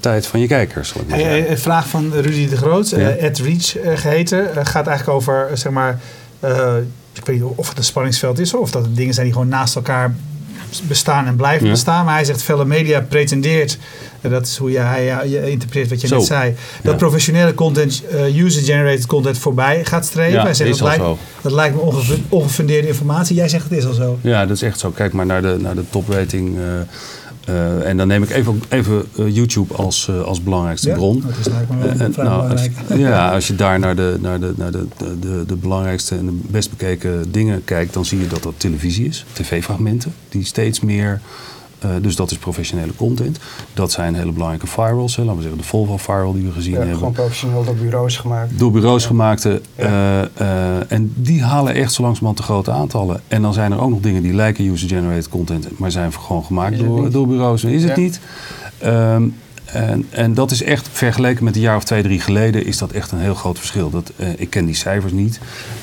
tijd 0.00 0.26
van 0.26 0.40
je 0.40 0.46
kijkers. 0.46 0.94
Een 1.08 1.58
vraag 1.58 1.88
van 1.88 2.12
Rudy 2.12 2.48
de 2.48 2.56
Groot, 2.56 2.88
ja. 2.88 3.16
uh, 3.16 3.30
Reach 3.32 4.00
geheten, 4.00 4.66
gaat 4.66 4.86
eigenlijk 4.86 5.08
over, 5.08 5.48
zeg 5.54 5.72
maar, 5.72 6.00
ik 7.12 7.26
weet 7.26 7.40
niet 7.40 7.52
of 7.54 7.68
het 7.68 7.78
een 7.78 7.84
spanningsveld 7.84 8.38
is 8.38 8.54
of 8.54 8.70
dat 8.70 8.82
het 8.84 8.96
dingen 8.96 9.14
zijn 9.14 9.26
die 9.26 9.34
gewoon 9.34 9.48
naast 9.48 9.76
elkaar 9.76 10.14
bestaan 10.82 11.26
en 11.26 11.36
blijven 11.36 11.70
bestaan. 11.70 12.04
Maar 12.04 12.14
hij 12.14 12.24
zegt, 12.24 12.42
vele 12.42 12.64
media 12.64 13.00
pretendeert, 13.00 13.78
dat 14.20 14.46
is 14.46 14.56
hoe 14.56 14.70
je, 14.70 14.78
hij 14.78 15.28
je 15.28 15.50
interpreteert 15.50 15.90
wat 15.90 16.00
je 16.00 16.08
net 16.08 16.24
zei, 16.24 16.54
dat 16.82 16.96
professionele 16.96 17.54
content, 17.54 18.02
user-generated 18.34 19.06
content 19.06 19.38
voorbij 19.38 19.84
gaat 19.84 20.04
streven. 20.04 20.40
hij 20.40 20.54
zegt, 20.54 20.70
dat, 20.70 20.80
lijkt, 20.80 21.04
dat 21.42 21.52
lijkt 21.52 21.74
me 21.74 21.92
ongefundeerde 22.28 22.88
informatie. 22.88 23.36
Jij 23.36 23.48
zegt, 23.48 23.64
het 23.64 23.78
is 23.78 23.86
al 23.86 23.92
zo. 23.92 24.18
Ja, 24.20 24.46
dat 24.46 24.56
is 24.56 24.62
echt 24.62 24.78
zo. 24.78 24.90
Kijk 24.90 25.12
maar 25.12 25.26
naar 25.26 25.42
de, 25.42 25.56
naar 25.60 25.74
de 25.74 25.84
toprating 25.90 26.56
uh, 26.56 26.62
en 27.84 27.96
dan 27.96 28.06
neem 28.06 28.22
ik 28.22 28.30
even, 28.30 28.62
even 28.68 29.04
uh, 29.18 29.34
YouTube 29.34 29.74
als, 29.74 30.08
uh, 30.10 30.22
als 30.22 30.42
belangrijkste 30.42 30.88
ja, 30.88 30.94
bron. 30.94 31.22
Dat 31.26 31.38
is 31.38 31.48
eigenlijk 31.48 32.16
wel 32.16 32.24
nou, 32.24 32.50
als, 32.50 32.68
Ja, 32.98 33.32
als 33.32 33.46
je 33.46 33.54
daar 33.54 33.78
naar, 33.78 33.96
de, 33.96 34.16
naar, 34.20 34.40
de, 34.40 34.52
naar 34.56 34.70
de, 34.70 34.86
de, 35.20 35.44
de 35.46 35.56
belangrijkste 35.56 36.16
en 36.16 36.26
de 36.26 36.32
best 36.32 36.70
bekeken 36.70 37.32
dingen 37.32 37.64
kijkt, 37.64 37.92
dan 37.92 38.04
zie 38.04 38.20
je 38.20 38.26
dat 38.26 38.42
dat 38.42 38.54
televisie 38.56 39.06
is. 39.06 39.24
TV-fragmenten, 39.32 40.14
die 40.28 40.44
steeds 40.44 40.80
meer 40.80 41.20
uh, 41.84 41.90
dus 42.00 42.16
dat 42.16 42.30
is 42.30 42.38
professionele 42.38 42.94
content. 42.96 43.38
Dat 43.74 43.92
zijn 43.92 44.14
hele 44.14 44.32
belangrijke 44.32 44.66
firewalls. 44.66 45.16
Hè. 45.16 45.22
Laten 45.22 45.36
we 45.36 45.42
zeggen 45.42 45.60
de 45.60 45.66
Volvo 45.66 45.98
firewall 45.98 46.32
die 46.32 46.44
we 46.44 46.52
gezien 46.52 46.72
ja, 46.72 46.78
hebben. 46.78 46.96
Gewoon 46.96 47.12
professioneel 47.12 47.64
door 47.64 47.74
bureaus 47.74 48.16
gemaakt. 48.16 48.58
Door 48.58 48.70
bureaus 48.70 49.02
ja. 49.02 49.08
gemaakte. 49.08 49.60
Uh, 49.76 49.86
uh, 50.40 50.92
en 50.92 51.12
die 51.16 51.42
halen 51.42 51.74
echt 51.74 51.92
zo 51.92 52.02
langzamerhand 52.02 52.36
te 52.36 52.42
grote 52.42 52.70
aantallen. 52.70 53.20
En 53.28 53.42
dan 53.42 53.52
zijn 53.52 53.72
er 53.72 53.80
ook 53.80 53.90
nog 53.90 54.00
dingen 54.00 54.22
die 54.22 54.34
lijken 54.34 54.64
user-generated 54.64 55.28
content. 55.28 55.78
Maar 55.78 55.90
zijn 55.90 56.12
gewoon 56.12 56.44
gemaakt 56.44 56.78
door, 56.78 57.10
door 57.10 57.26
bureaus. 57.28 57.64
En 57.64 57.70
is 57.70 57.84
het 57.84 57.96
niet. 57.96 58.20
Um, 58.84 59.34
en, 59.64 60.06
en, 60.10 60.34
dat 60.34 60.50
is 60.50 60.62
echt, 60.62 60.88
vergeleken 60.92 61.44
met 61.44 61.54
een 61.54 61.60
jaar 61.60 61.76
of 61.76 61.84
twee, 61.84 62.02
drie 62.02 62.20
geleden, 62.20 62.66
is 62.66 62.78
dat 62.78 62.92
echt 62.92 63.12
een 63.12 63.18
heel 63.18 63.34
groot 63.34 63.58
verschil. 63.58 63.90
Dat, 63.90 64.12
uh, 64.16 64.28
ik 64.36 64.50
ken 64.50 64.66
die 64.66 64.74
cijfers 64.74 65.12
niet, 65.12 65.40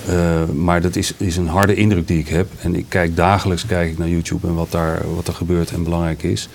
uh, 0.09 0.43
maar 0.53 0.81
dat 0.81 0.95
is, 0.95 1.13
is 1.17 1.37
een 1.37 1.47
harde 1.47 1.75
indruk 1.75 2.07
die 2.07 2.19
ik 2.19 2.27
heb. 2.27 2.47
En 2.61 2.75
ik 2.75 2.85
kijk 2.87 3.15
dagelijks 3.15 3.65
kijk 3.65 3.91
ik 3.91 3.97
naar 3.97 4.09
YouTube 4.09 4.47
en 4.47 4.53
wat, 4.53 4.71
daar, 4.71 5.01
wat 5.15 5.27
er 5.27 5.33
gebeurt 5.33 5.71
en 5.71 5.83
belangrijk 5.83 6.23
is. 6.23 6.49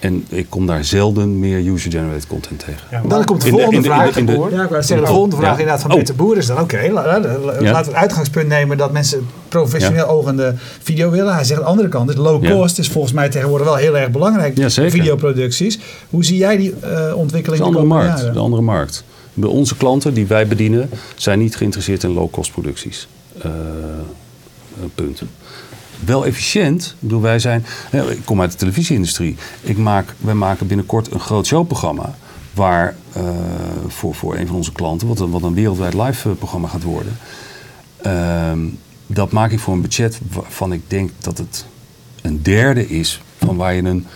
En 0.00 0.24
ik 0.28 0.46
kom 0.48 0.66
daar 0.66 0.84
zelden 0.84 1.38
meer 1.38 1.66
user-generated 1.66 2.26
content 2.26 2.58
tegen. 2.58 2.82
Ja, 2.90 3.02
dan 3.08 3.24
komt 3.24 3.42
de 3.42 3.48
volgende 3.48 3.82
vraag. 3.82 4.12
De, 4.12 4.24
de, 4.24 4.32
de, 4.32 4.48
ja, 4.50 4.62
ik 4.62 4.86
de 4.86 5.06
volgende 5.06 5.36
vraag 5.36 5.50
inderdaad 5.50 5.80
van 5.80 5.90
oh. 5.90 5.96
Peter 5.96 6.14
Boer 6.14 6.36
is 6.36 6.46
dan 6.46 6.60
oké. 6.60 6.74
Okay, 6.74 6.90
laten 6.90 7.42
we 7.42 7.66
het 7.66 7.92
uitgangspunt 7.92 8.48
nemen 8.48 8.76
dat 8.76 8.92
mensen 8.92 9.26
professioneel 9.48 10.06
ogende 10.06 10.54
video 10.82 11.10
willen. 11.10 11.34
Hij 11.34 11.44
zegt 11.44 11.58
aan 11.58 11.64
de 11.64 11.70
andere 11.70 11.88
kant, 11.88 12.06
dus 12.06 12.16
low 12.16 12.50
cost 12.50 12.78
is 12.78 12.88
volgens 12.88 13.12
mij 13.12 13.28
tegenwoordig 13.28 13.66
wel 13.66 13.76
heel 13.76 13.96
erg 13.96 14.10
belangrijk 14.10 14.58
in 14.58 14.70
videoproducties. 14.70 15.78
Hoe 16.10 16.24
zie 16.24 16.36
jij 16.36 16.56
die 16.56 16.74
uh, 16.84 17.16
ontwikkeling 17.16 17.60
de 17.62 17.66
andere 17.66 17.86
markt, 17.86 18.18
jaren? 18.18 18.32
De 18.32 18.38
andere 18.38 18.62
markt. 18.62 19.04
Bij 19.34 19.48
onze 19.48 19.76
klanten 19.76 20.14
die 20.14 20.26
wij 20.26 20.46
bedienen 20.46 20.90
zijn 21.14 21.38
niet 21.38 21.56
geïnteresseerd 21.56 22.02
in 22.02 22.10
low-cost 22.10 22.52
producties. 22.52 23.08
Uh, 23.46 23.50
punt 24.94 25.22
wel 26.04 26.26
efficiënt. 26.26 26.84
Ik 26.86 26.94
bedoel, 26.98 27.20
wij 27.20 27.38
zijn, 27.38 27.64
ik 27.90 28.24
kom 28.24 28.40
uit 28.40 28.50
de 28.50 28.56
televisieindustrie. 28.56 29.36
Ik 29.60 29.76
maak, 29.76 30.14
wij 30.18 30.34
maken 30.34 30.66
binnenkort 30.66 31.12
een 31.12 31.20
groot 31.20 31.46
showprogramma. 31.46 32.14
Waar 32.54 32.96
uh, 33.16 33.22
voor, 33.86 34.14
voor 34.14 34.36
een 34.36 34.46
van 34.46 34.56
onze 34.56 34.72
klanten, 34.72 35.08
wat 35.08 35.20
een, 35.20 35.30
wat 35.30 35.42
een 35.42 35.54
wereldwijd 35.54 35.94
live 35.94 36.28
eh, 36.28 36.36
programma 36.36 36.68
gaat 36.68 36.82
worden. 36.82 37.16
Uh, 38.06 38.52
dat 39.06 39.32
maak 39.32 39.50
ik 39.50 39.58
voor 39.58 39.74
een 39.74 39.80
budget 39.80 40.20
waarvan 40.32 40.72
ik 40.72 40.82
denk 40.86 41.10
dat 41.18 41.38
het 41.38 41.66
een 42.22 42.42
derde 42.42 42.88
is 42.88 43.22
van 43.38 43.56
waar 43.56 43.74
je 43.74 43.82
een 43.82 44.06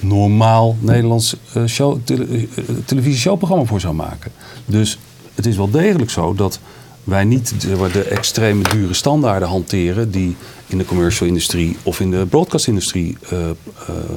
normaal 0.00 0.76
Nederlands 0.80 1.36
show, 1.66 1.98
tele, 2.84 3.66
voor 3.66 3.80
zou 3.80 3.94
maken. 3.94 4.32
Dus 4.64 4.98
het 5.34 5.46
is 5.46 5.56
wel 5.56 5.70
degelijk 5.70 6.10
zo 6.10 6.34
dat 6.34 6.60
wij 7.06 7.24
niet 7.24 7.60
de, 7.60 7.88
de 7.92 8.02
extreme 8.02 8.62
dure 8.62 8.94
standaarden 8.94 9.48
hanteren 9.48 10.10
die 10.10 10.36
in 10.66 10.78
de 10.78 10.84
commercial 10.84 11.28
industrie 11.28 11.76
of 11.82 12.00
in 12.00 12.10
de 12.10 12.26
broadcast-industrie 12.26 13.16
uh, 13.32 13.38
uh, 13.38 13.46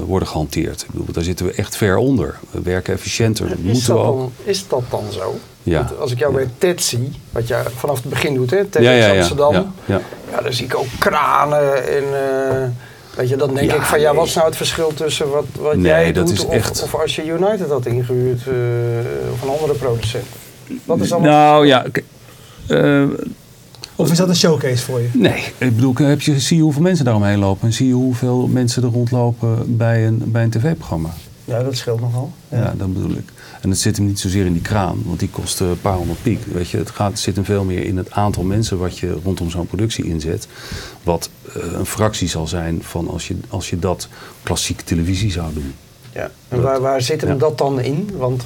worden 0.05 0.27
gehanteerd. 0.27 0.81
Ik 0.81 0.91
bedoel, 0.91 1.13
daar 1.13 1.23
zitten 1.23 1.45
we 1.45 1.51
echt 1.51 1.75
ver 1.75 1.97
onder. 1.97 2.39
We 2.51 2.61
werken 2.61 2.93
efficiënter. 2.93 3.45
Is, 3.45 3.57
moeten 3.57 3.93
we 3.93 3.99
ook. 3.99 4.17
Dan, 4.17 4.31
is 4.43 4.67
dat 4.67 4.83
dan 4.89 5.03
zo? 5.11 5.39
Ja. 5.63 5.91
als 5.99 6.11
ik 6.11 6.19
jou 6.19 6.33
bij 6.33 6.49
TED 6.57 6.83
zie, 6.83 7.11
wat 7.31 7.47
je 7.47 7.63
vanaf 7.75 7.95
het 8.01 8.09
begin 8.09 8.33
doet, 8.33 8.49
hè, 8.49 8.65
TED 8.65 8.83
ja, 8.83 8.91
ja, 8.91 9.17
Amsterdam. 9.17 9.53
Ja, 9.53 9.71
ja. 9.85 10.01
ja, 10.31 10.41
dan 10.41 10.53
zie 10.53 10.65
ik 10.65 10.75
ook 10.75 10.87
kranen 10.99 11.87
en... 11.87 12.03
Uh, 12.03 12.67
Weet 13.15 13.29
je, 13.29 13.35
dan 13.35 13.53
denk 13.53 13.71
ik 13.71 13.81
van 13.81 13.99
ja, 13.99 14.13
wat 14.15 14.25
is 14.25 14.33
nou 14.33 14.47
het 14.47 14.57
verschil 14.57 14.93
tussen 14.93 15.29
wat, 15.29 15.45
wat 15.59 15.75
nee, 15.75 15.85
jij 15.85 16.11
doet 16.11 16.45
of, 16.45 16.49
echt... 16.49 16.83
of, 16.83 16.95
als 16.95 17.15
je 17.15 17.25
United 17.25 17.69
had 17.69 17.85
ingehuurd 17.85 18.45
uh, 18.47 18.55
of 19.33 19.41
een 19.41 19.49
andere 19.49 19.73
producent? 19.73 20.25
Wat 20.85 20.99
is 20.99 21.11
allemaal 21.11 21.31
nou 21.31 21.67
ja, 21.67 21.85
of 23.95 24.11
is 24.11 24.17
dat 24.17 24.29
een 24.29 24.35
showcase 24.35 24.83
voor 24.83 24.99
je? 24.99 25.09
Nee, 25.13 25.43
ik 25.57 25.75
bedoel, 25.75 25.93
heb 25.95 26.21
je, 26.21 26.39
zie 26.39 26.57
je 26.57 26.63
hoeveel 26.63 26.81
mensen 26.81 27.05
daaromheen 27.05 27.39
lopen 27.39 27.67
en 27.67 27.73
zie 27.73 27.87
je 27.87 27.93
hoeveel 27.93 28.47
mensen 28.47 28.83
er 28.83 28.89
rondlopen 28.89 29.77
bij 29.77 30.07
een, 30.07 30.23
bij 30.25 30.43
een 30.43 30.49
tv-programma. 30.49 31.09
Ja, 31.45 31.63
dat 31.63 31.75
scheelt 31.75 32.01
nogal. 32.01 32.31
Ja. 32.49 32.57
ja, 32.57 32.73
dat 32.77 32.93
bedoel 32.93 33.11
ik. 33.11 33.31
En 33.61 33.69
het 33.69 33.79
zit 33.79 33.97
hem 33.97 34.05
niet 34.05 34.19
zozeer 34.19 34.45
in 34.45 34.53
die 34.53 34.61
kraan, 34.61 35.01
want 35.05 35.19
die 35.19 35.29
kost 35.29 35.59
een 35.59 35.81
paar 35.81 35.95
honderd 35.95 36.21
piek. 36.21 36.45
Weet 36.45 36.69
je, 36.69 36.77
het 36.77 36.89
gaat, 36.89 37.19
zit 37.19 37.35
hem 37.35 37.45
veel 37.45 37.63
meer 37.63 37.85
in 37.85 37.97
het 37.97 38.11
aantal 38.11 38.43
mensen 38.43 38.77
wat 38.77 38.97
je 38.97 39.17
rondom 39.23 39.49
zo'n 39.49 39.67
productie 39.67 40.05
inzet. 40.05 40.47
Wat 41.03 41.29
uh, 41.47 41.63
een 41.73 41.85
fractie 41.85 42.27
zal 42.27 42.47
zijn 42.47 42.83
van 42.83 43.09
als 43.09 43.27
je, 43.27 43.35
als 43.49 43.69
je 43.69 43.79
dat 43.79 44.07
klassieke 44.43 44.83
televisie 44.83 45.31
zou 45.31 45.53
doen. 45.53 45.73
Ja, 46.13 46.31
en 46.47 46.61
waar, 46.61 46.81
waar 46.81 47.01
zit 47.01 47.21
hem 47.21 47.33
ja. 47.33 47.37
dat 47.37 47.57
dan 47.57 47.79
in? 47.79 48.09
Want 48.17 48.43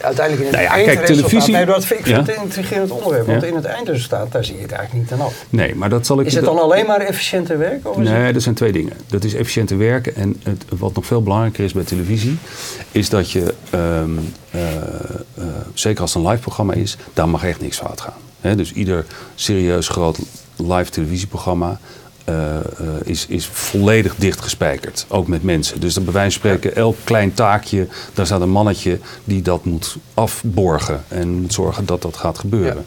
uiteindelijk 0.00 0.46
in 0.46 0.56
het 0.56 0.68
nou 0.68 0.80
ja, 0.80 0.86
eindresultaat... 0.86 1.28
Televisie, 1.28 1.54
nee, 1.54 1.66
dat 1.66 1.84
vind 1.84 2.00
ik 2.00 2.06
ja. 2.06 2.16
het 2.16 2.28
intrigerend 2.28 2.90
onderwerp. 2.90 3.26
Want 3.26 3.42
in 3.42 3.54
het 3.54 3.64
eindresultaat, 3.64 4.32
daar 4.32 4.44
zie 4.44 4.56
je 4.56 4.62
het 4.62 4.72
eigenlijk 4.72 5.10
niet 5.10 5.20
aan 5.20 5.26
af. 5.26 5.44
Nee, 5.50 5.74
maar 5.74 5.88
dat 5.88 6.06
zal 6.06 6.20
ik... 6.20 6.26
Is 6.26 6.34
het 6.34 6.44
dan 6.44 6.58
alleen 6.58 6.86
maar 6.86 7.00
efficiënter 7.00 7.58
werken? 7.58 7.90
Of 7.90 7.96
nee, 7.96 8.12
het... 8.12 8.34
dat 8.34 8.42
zijn 8.42 8.54
twee 8.54 8.72
dingen. 8.72 8.92
Dat 9.06 9.24
is 9.24 9.34
efficiënter 9.34 9.78
werken. 9.78 10.16
En 10.16 10.40
het, 10.42 10.64
wat 10.78 10.94
nog 10.94 11.06
veel 11.06 11.22
belangrijker 11.22 11.64
is 11.64 11.72
bij 11.72 11.84
televisie... 11.84 12.38
is 12.92 13.08
dat 13.08 13.30
je, 13.30 13.54
um, 13.74 14.32
uh, 14.54 14.60
uh, 15.38 15.44
zeker 15.74 16.00
als 16.00 16.14
het 16.14 16.22
een 16.22 16.28
live 16.30 16.42
programma 16.42 16.72
is... 16.72 16.96
daar 17.12 17.28
mag 17.28 17.44
echt 17.44 17.60
niks 17.60 17.76
fout 17.76 18.00
gaan. 18.00 18.16
He, 18.40 18.56
dus 18.56 18.72
ieder 18.72 19.04
serieus 19.34 19.88
groot 19.88 20.18
live 20.56 20.90
televisieprogramma... 20.90 21.78
is, 23.02 23.26
is 23.26 23.46
volledig 23.46 24.14
dichtgespijkerd. 24.16 25.06
Ook 25.08 25.26
met 25.26 25.42
mensen. 25.42 25.80
Dus 25.80 25.94
dat 25.94 26.04
bij 26.04 26.12
wijze 26.12 26.40
van 26.40 26.50
spreken, 26.50 26.76
elk 26.76 26.96
klein 27.04 27.34
taakje, 27.34 27.86
daar 28.14 28.26
staat 28.26 28.40
een 28.40 28.50
mannetje 28.50 28.98
die 29.24 29.42
dat 29.42 29.64
moet 29.64 29.96
afborgen. 30.14 31.04
En 31.08 31.40
moet 31.40 31.52
zorgen 31.52 31.86
dat 31.86 32.02
dat 32.02 32.16
gaat 32.16 32.38
gebeuren. 32.38 32.84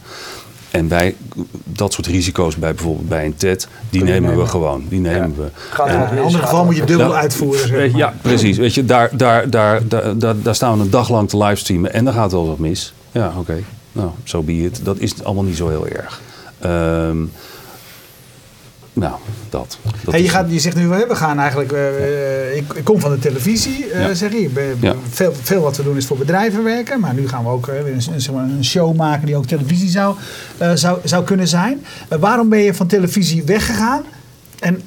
En 0.72 0.88
wij, 0.88 1.16
dat 1.64 1.94
soort 1.94 2.08
risico's 2.08 2.56
bij 2.56 2.74
bijvoorbeeld 2.74 3.10
bij 3.10 3.26
een 3.26 3.36
TED, 3.36 3.68
die 3.90 4.04
nemen, 4.04 4.38
we 4.38 4.46
gewoon. 4.46 4.86
Die 4.90 5.00
nemen 5.00 5.36
we. 5.36 5.50
in 5.88 6.18
een 6.18 6.24
ander 6.24 6.42
geval 6.42 6.66
moet 6.66 6.76
je 6.76 6.84
dubbel 6.84 7.08
nou, 7.08 7.20
uitvoeren. 7.20 7.96
Ja, 7.96 8.14
precies. 8.22 8.58
Weet 8.58 8.74
je, 8.74 8.86
daar, 8.86 9.18
daar, 9.18 9.50
daar, 9.50 9.88
daar, 9.88 10.42
daar, 10.42 10.56
staan 10.56 10.78
we 10.78 10.84
een 10.84 10.90
dag 10.90 11.10
lang 11.10 11.30
te 11.30 11.38
livestreamen 11.38 11.94
en 11.94 12.06
dan 12.06 12.14
gaat 12.14 12.32
wel 12.32 12.48
wat 12.48 12.58
mis. 12.58 12.94
Ja, 13.12 13.34
oké. 13.38 13.64
Nou, 13.92 14.10
zo 14.24 14.38
so 14.38 14.44
be 14.44 14.54
it. 14.54 14.80
Dat 14.84 14.98
is 14.98 15.24
allemaal 15.24 15.44
niet 15.44 15.58
zo 15.58 15.70
heel 15.70 15.88
erg. 15.88 16.22
Um, 16.66 17.32
nou, 18.94 19.16
dat. 19.50 19.78
dat 20.04 20.14
hey, 20.14 20.22
je, 20.22 20.30
gaat, 20.30 20.52
je 20.52 20.60
zegt 20.60 20.76
nu, 20.76 20.88
we 20.88 21.16
gaan 21.16 21.40
eigenlijk, 21.40 21.72
uh, 21.72 22.56
ik, 22.56 22.74
ik, 22.74 22.84
kom 22.84 23.00
van 23.00 23.12
de 23.12 23.20
televisie, 23.20 23.86
uh, 23.94 24.10
zeg 24.12 24.32
je. 24.32 24.50
Veel, 25.10 25.34
veel 25.42 25.62
wat 25.62 25.78
we 25.78 25.84
doen 25.84 25.98
is 25.98 26.06
voor 26.06 26.18
bedrijven 26.18 26.64
werken, 26.64 27.00
maar 27.00 27.14
nu 27.14 27.28
gaan 27.28 27.44
we 27.44 27.50
ook 27.50 27.68
uh, 27.68 27.94
een, 27.94 28.02
zeg 28.02 28.32
maar 28.32 28.44
een, 28.44 28.66
show 28.66 28.96
maken 28.96 29.26
die 29.26 29.36
ook 29.36 29.46
televisie 29.46 29.90
zou, 29.90 30.16
zou, 30.74 31.00
zou 31.04 31.24
kunnen 31.24 31.48
zijn. 31.48 31.86
waarom 32.20 32.50
ben 32.50 32.60
je 32.60 32.74
van 32.74 32.88
televisie 32.88 33.44
weggegaan? 33.44 34.04
En 34.60 34.82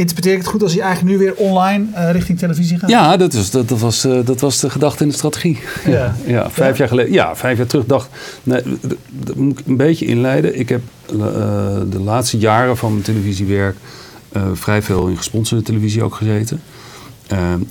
interpreteer 0.00 0.32
ik 0.32 0.38
het 0.38 0.46
goed 0.46 0.62
als 0.62 0.72
je 0.72 0.82
eigenlijk 0.82 1.16
nu 1.16 1.24
weer 1.24 1.34
online 1.34 1.86
uh, 1.94 2.10
richting 2.10 2.38
televisie 2.38 2.78
gaat? 2.78 2.90
Ja, 2.90 3.16
dat, 3.16 3.32
is, 3.32 3.50
dat, 3.50 3.68
dat, 3.68 3.78
was, 3.78 4.04
uh, 4.04 4.18
dat 4.24 4.40
was 4.40 4.60
de 4.60 4.70
gedachte 4.70 5.02
in 5.02 5.08
de 5.08 5.14
strategie. 5.14 5.58
Ja, 5.86 6.14
ja 6.26 6.50
vijf 6.50 6.78
jaar 6.78 6.88
geleden. 6.88 7.12
Ja, 7.12 7.36
vijf 7.36 7.56
jaar 7.56 7.66
terug 7.66 7.86
dacht. 7.86 8.08
Nee, 8.42 8.62
dat 9.10 9.36
moet 9.36 9.58
ik 9.58 9.66
een 9.66 9.76
beetje 9.76 10.06
inleiden. 10.06 10.58
Ik 10.58 10.68
heb 10.68 10.80
uh, 11.12 11.18
de 11.90 12.00
laatste 12.00 12.38
jaren 12.38 12.76
van 12.76 12.92
mijn 12.92 13.04
televisiewerk 13.04 13.76
vrij 14.52 14.82
veel 14.82 15.06
in 15.06 15.16
gesponsorde 15.16 15.64
televisie 15.64 16.02
ook 16.02 16.14
gezeten. 16.14 16.60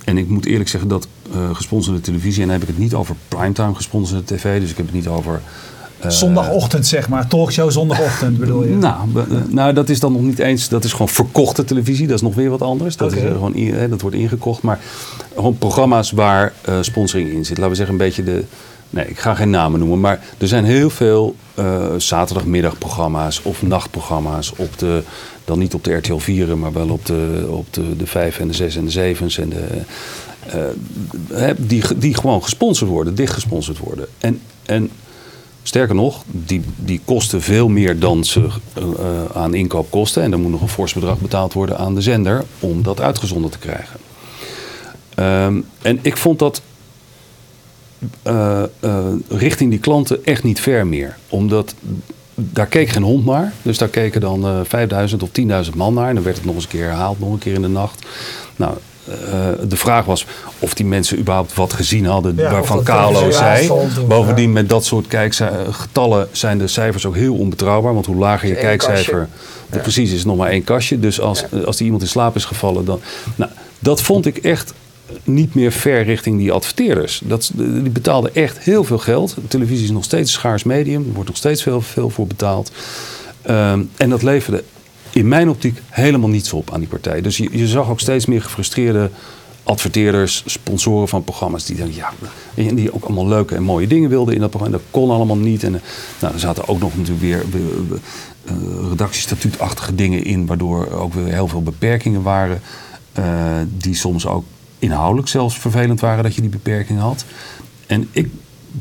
en 0.06 0.18
ik 0.18 0.28
moet 0.28 0.46
eerlijk 0.46 0.70
zeggen 0.70 0.90
dat 0.90 1.08
gesponsorde 1.54 2.02
televisie, 2.02 2.42
en 2.42 2.48
dan 2.48 2.60
heb 2.60 2.68
ik 2.68 2.74
het 2.74 2.84
niet 2.84 2.94
over 2.94 3.16
primetime 3.28 3.76
gesponsorde 3.76 4.24
tv, 4.24 4.60
dus 4.60 4.70
ik 4.70 4.78
heb 4.78 4.86
het 4.86 4.96
niet 4.96 5.08
over 5.08 5.42
zondagochtend, 6.08 6.88
zeg 6.88 7.10
maar. 7.10 7.28
Talkshow 7.28 7.72
zondagochtend 7.72 8.38
bedoel 8.38 8.64
je? 8.64 8.76
Nou, 8.76 9.08
eh, 9.16 9.24
nou, 9.50 9.74
dat 9.74 9.90
is 9.90 10.00
dan 10.00 10.12
nog 10.12 10.22
niet 10.22 10.40
eens... 10.40 10.70
Dat 10.70 10.84
is 10.84 10.92
gewoon 10.92 11.10
verkochte 11.10 11.64
televisie. 11.64 12.08
Dat 12.08 12.16
is 12.16 12.22
nog 12.22 12.36
weer 12.36 12.50
wat 12.50 12.62
anders. 12.62 12.98
Dat, 12.98 13.14
is, 13.14 13.22
gewoon, 13.22 13.54
dat 13.90 14.02
wordt 14.02 14.16
ingekocht. 14.16 14.62
Maar 14.62 14.80
gewoon 15.36 15.58
programma's 15.58 16.12
waar 16.12 16.54
uh, 16.70 16.78
sponsoring 16.82 17.30
in 17.30 17.46
zit. 17.46 17.58
Laten 17.58 17.70
we 17.70 17.76
zeggen 17.76 17.94
een 17.94 18.06
beetje 18.06 18.24
de... 18.24 18.44
Nee, 18.90 19.06
ik 19.06 19.20
ga 19.20 19.36
geen 19.36 19.50
namen 19.50 19.80
noemen. 19.80 20.00
Maar 20.00 20.20
er 20.38 20.48
zijn 20.48 20.66
heel 20.66 20.90
veel 20.90 21.36
zaterdagmiddagprogramma's 21.98 23.42
of 23.44 23.62
nachtprogramma's. 23.62 24.54
Op 24.56 24.78
de, 24.78 25.04
dan 25.46 25.60
niet 25.60 25.74
op 25.74 25.84
de 25.84 25.94
RTL 25.94 26.18
4, 26.18 26.58
maar 26.58 26.74
wel 26.74 26.90
op 26.90 27.06
de, 27.06 27.48
op 27.50 27.74
de, 27.74 27.96
de 27.96 28.08
5 28.08 28.40
en 28.40 28.48
de 28.48 28.54
6 28.54 28.76
en 28.76 28.86
de 28.86 29.16
7's. 29.16 29.40
En 29.40 29.50
de, 29.50 29.82
die, 31.58 31.84
die 31.98 32.16
gewoon 32.16 32.44
gesponsord 32.44 32.90
worden, 32.90 33.16
dicht 33.16 33.34
gesponsord 33.34 33.78
worden. 33.78 34.08
En... 34.20 34.42
en 34.66 34.90
Sterker 35.64 35.96
nog, 35.96 36.24
die, 36.28 36.62
die 36.76 37.02
kosten 37.06 37.42
veel 37.42 37.68
meer 37.68 38.00
dan 38.00 38.24
ze 38.24 38.40
uh, 38.40 38.86
aan 39.34 39.54
inkoop 39.54 39.92
kosten. 39.92 40.24
En 40.24 40.32
er 40.32 40.40
moet 40.40 40.52
nog 40.52 40.62
een 40.62 40.70
fors 40.70 40.94
bedrag 40.94 41.18
betaald 41.20 41.54
worden 41.54 41.78
aan 41.78 41.96
de 41.96 42.02
zender 42.02 42.44
om 42.60 42.84
dat 42.84 43.02
uitgezonden 43.02 43.52
te 43.52 43.58
krijgen. 43.58 44.00
Um, 45.20 45.66
en 45.82 46.00
ik 46.02 46.18
vond 46.18 46.40
dat 46.40 46.62
uh, 48.28 48.64
uh, 48.80 49.06
richting 49.28 49.70
die 49.70 49.80
klanten 49.80 50.26
echt 50.26 50.44
niet 50.44 50.60
ver 50.60 50.88
meer. 50.88 51.18
Omdat 51.30 51.76
daar 52.36 52.68
keek 52.68 52.90
geen 52.90 53.04
hond 53.04 53.26
naar. 53.26 53.54
Dus 53.62 53.78
daar 53.78 53.88
keken 53.88 54.22
dan 54.22 54.66
5000 54.66 55.24
of 55.24 55.30
10.000 55.66 55.76
man 55.76 55.94
naar. 55.94 56.10
En 56.10 56.16
dan 56.16 56.24
werd 56.24 56.36
het 56.36 56.46
nog 56.46 56.56
eens 56.56 56.64
een 56.64 56.70
keer 56.70 56.86
herhaald, 56.86 57.20
nog 57.20 57.32
een 57.32 57.40
keer 57.40 57.54
in 57.54 57.62
de 57.62 57.68
nacht. 57.68 58.06
Nou, 58.56 58.74
uh, 58.74 58.89
de 59.68 59.78
vraag 59.78 60.06
was 60.06 60.26
of 60.60 60.74
die 60.74 60.86
mensen 60.86 61.20
überhaupt 61.20 61.54
wat 61.54 61.74
gezien 61.74 62.06
hadden 62.06 62.36
waarvan 62.36 62.84
Carlo 62.84 63.32
zei. 63.32 63.72
Bovendien 64.08 64.54
met 64.54 64.70
dat 64.70 64.86
soort 64.86 65.08
kijkgetallen 65.08 66.28
zijn 66.32 66.58
de 66.58 66.68
cijfers 66.68 67.06
ook 67.06 67.16
heel 67.16 67.36
onbetrouwbaar. 67.36 67.94
Want 67.94 68.06
hoe 68.06 68.16
lager 68.16 68.48
je 68.48 68.56
kijkcijfer, 68.56 69.30
precies 69.70 70.12
is 70.12 70.18
het 70.18 70.28
nog 70.28 70.38
maar 70.38 70.50
één 70.50 70.64
kastje. 70.64 71.00
Dus 71.00 71.22
als, 71.22 71.46
als 71.66 71.78
die 71.78 71.86
iemand 71.86 72.04
in 72.04 72.10
slaap 72.10 72.36
is 72.36 72.46
gevallen, 72.46 72.86
dan... 72.86 73.00
Nou, 73.36 73.52
dat 73.80 74.02
vond 74.02 74.26
ik 74.26 74.38
echt 74.38 74.74
niet 75.24 75.56
meer 75.56 75.72
ver 75.72 76.04
richting 76.04 76.38
die 76.38 76.52
adverteerders. 76.52 77.22
Dat, 77.24 77.52
die 77.56 77.90
betaalden 77.90 78.36
echt 78.36 78.60
heel 78.60 78.84
veel 78.84 78.98
geld. 78.98 79.36
televisie 79.48 79.84
is 79.84 79.92
nog 79.92 80.04
steeds 80.04 80.32
een 80.32 80.40
schaars 80.40 80.64
medium. 80.64 81.06
Er 81.08 81.14
wordt 81.14 81.30
nog 81.30 81.38
steeds 81.38 81.64
veel, 81.64 81.82
veel 81.82 82.10
voor 82.10 82.28
betaald. 82.28 82.72
Um, 83.50 83.90
en 83.98 84.10
dat 84.10 84.24
leverde 84.24 84.64
in 85.12 85.28
mijn 85.28 85.50
optiek 85.50 85.82
helemaal 85.90 86.30
niets 86.30 86.54
op 86.54 86.74
aan 86.74 86.80
die 86.80 86.90
partij. 86.90 87.22
Dus 87.22 87.38
je, 87.38 87.50
je 87.52 87.68
zag 87.68 87.90
ook 87.90 88.00
steeds 88.00 88.26
meer 88.26 88.42
gefrustreerde 88.42 89.10
adverteerders, 89.64 90.44
sponsoren 90.46 91.08
van 91.08 91.24
programma's 91.24 91.66
die 91.66 91.76
dan 91.76 91.94
ja, 91.94 92.12
die 92.54 92.94
ook 92.94 93.04
allemaal 93.04 93.28
leuke 93.28 93.56
en 93.56 93.64
mooie 93.64 93.88
dingen 93.88 94.10
wilden 94.10 94.34
in 94.34 94.40
dat 94.40 94.50
programma. 94.50 94.78
Dat 94.78 94.86
kon 94.92 95.10
allemaal 95.10 95.38
niet. 95.38 95.64
En 95.64 95.82
nou, 96.20 96.34
er 96.34 96.40
zaten 96.40 96.68
ook 96.68 96.80
nog 96.80 96.98
natuurlijk 96.98 97.22
weer 97.22 97.44
uh, 98.46 98.90
redactiestatuutachtige 98.90 99.96
dingen 99.96 100.24
in, 100.24 100.46
waardoor 100.46 100.92
ook 100.92 101.14
weer 101.14 101.34
heel 101.34 101.48
veel 101.48 101.64
beperkingen 101.64 102.22
waren. 102.22 102.62
Uh, 103.20 103.26
die 103.78 103.96
soms 103.96 104.28
ook 104.28 104.44
inhoudelijk 104.80 105.28
zelfs 105.28 105.58
vervelend 105.58 106.00
waren 106.00 106.24
dat 106.24 106.36
je 106.36 106.42
die 106.42 106.50
beperkingen 106.50 107.02
had. 107.02 107.26
En 107.88 108.08
ik, 108.12 108.30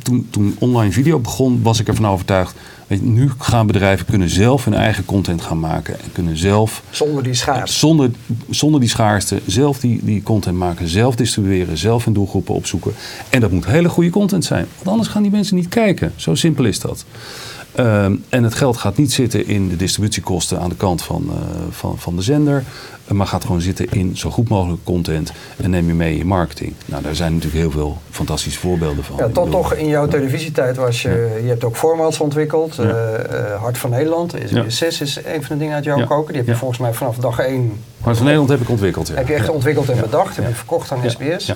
toen, 0.02 0.26
toen 0.30 0.56
online 0.58 0.92
video 0.92 1.18
begon, 1.18 1.62
was 1.62 1.80
ik 1.80 1.88
ervan 1.88 2.06
overtuigd 2.06 2.54
nu 2.88 3.30
gaan 3.38 3.66
bedrijven 3.66 4.06
kunnen 4.06 4.28
zelf 4.28 4.64
hun 4.64 4.74
eigen 4.74 5.04
content 5.04 5.42
gaan 5.42 5.60
maken. 5.60 5.94
En 5.94 6.12
kunnen 6.12 6.36
zelf... 6.36 6.82
Zonder 6.90 7.22
die 7.22 7.34
schaarste. 7.34 7.78
Zonder, 7.78 8.10
zonder 8.50 8.80
die 8.80 8.88
schaarste. 8.88 9.40
Zelf 9.46 9.80
die, 9.80 10.00
die 10.02 10.22
content 10.22 10.56
maken. 10.56 10.88
Zelf 10.88 11.16
distribueren. 11.16 11.78
Zelf 11.78 12.04
hun 12.04 12.14
doelgroepen 12.14 12.54
opzoeken. 12.54 12.92
En 13.30 13.40
dat 13.40 13.50
moet 13.50 13.66
hele 13.66 13.88
goede 13.88 14.10
content 14.10 14.44
zijn. 14.44 14.66
Want 14.76 14.88
anders 14.88 15.08
gaan 15.08 15.22
die 15.22 15.30
mensen 15.30 15.56
niet 15.56 15.68
kijken. 15.68 16.12
Zo 16.16 16.34
simpel 16.34 16.64
is 16.64 16.80
dat. 16.80 17.04
Ehm, 17.78 18.16
en 18.28 18.44
het 18.44 18.54
geld 18.54 18.76
gaat 18.76 18.96
niet 18.96 19.12
zitten 19.12 19.46
in 19.46 19.68
de 19.68 19.76
distributiekosten 19.76 20.60
aan 20.60 20.68
de 20.68 20.76
kant 20.76 21.02
van, 21.02 21.24
uh, 21.26 21.34
van, 21.70 21.98
van 21.98 22.16
de 22.16 22.22
zender. 22.22 22.64
Maar 23.08 23.26
gaat 23.26 23.44
gewoon 23.44 23.60
zitten 23.60 23.86
in 23.90 24.16
zo 24.16 24.30
goed 24.30 24.48
mogelijk 24.48 24.84
content 24.84 25.32
en 25.56 25.70
neem 25.70 25.86
je 25.86 25.94
mee 25.94 26.18
in 26.18 26.26
marketing. 26.26 26.74
Nou, 26.86 27.02
daar 27.02 27.14
zijn 27.14 27.34
natuurlijk 27.34 27.62
heel 27.62 27.70
veel 27.70 27.98
fantastische 28.10 28.58
voorbeelden 28.58 29.04
van. 29.04 29.16
Ja, 29.16 29.28
tot 29.28 29.50
toch 29.50 29.74
in 29.74 29.88
jouw 29.88 30.06
televisietijd 30.06 30.76
was 30.76 31.02
je, 31.02 31.40
je 31.42 31.48
hebt 31.48 31.64
ook 31.64 31.76
formats 31.76 32.20
ontwikkeld. 32.20 32.74
Ja. 32.74 32.84
Uh, 32.84 33.60
Hart 33.60 33.78
van 33.78 33.90
Nederland, 33.90 34.34
SBS 34.46 34.76
6 34.76 35.00
is 35.00 35.16
een 35.16 35.44
van 35.44 35.56
de 35.56 35.56
dingen 35.56 35.74
uit 35.74 35.84
jouw 35.84 36.06
koken. 36.06 36.32
Die 36.32 36.42
heb 36.42 36.46
je 36.46 36.56
volgens 36.56 36.80
mij 36.80 36.92
vanaf 36.92 37.16
dag 37.16 37.38
1... 37.38 37.72
Hart 38.00 38.16
van 38.16 38.24
Nederland 38.24 38.50
heb 38.50 38.60
ik 38.60 38.68
ontwikkeld, 38.68 39.08
ja. 39.08 39.14
Heb 39.14 39.28
je 39.28 39.34
echt 39.34 39.48
ontwikkeld 39.48 39.88
en 39.88 40.00
bedacht, 40.00 40.36
heb 40.36 40.48
je 40.48 40.54
verkocht 40.54 40.92
aan 40.92 41.10
SBS. 41.10 41.52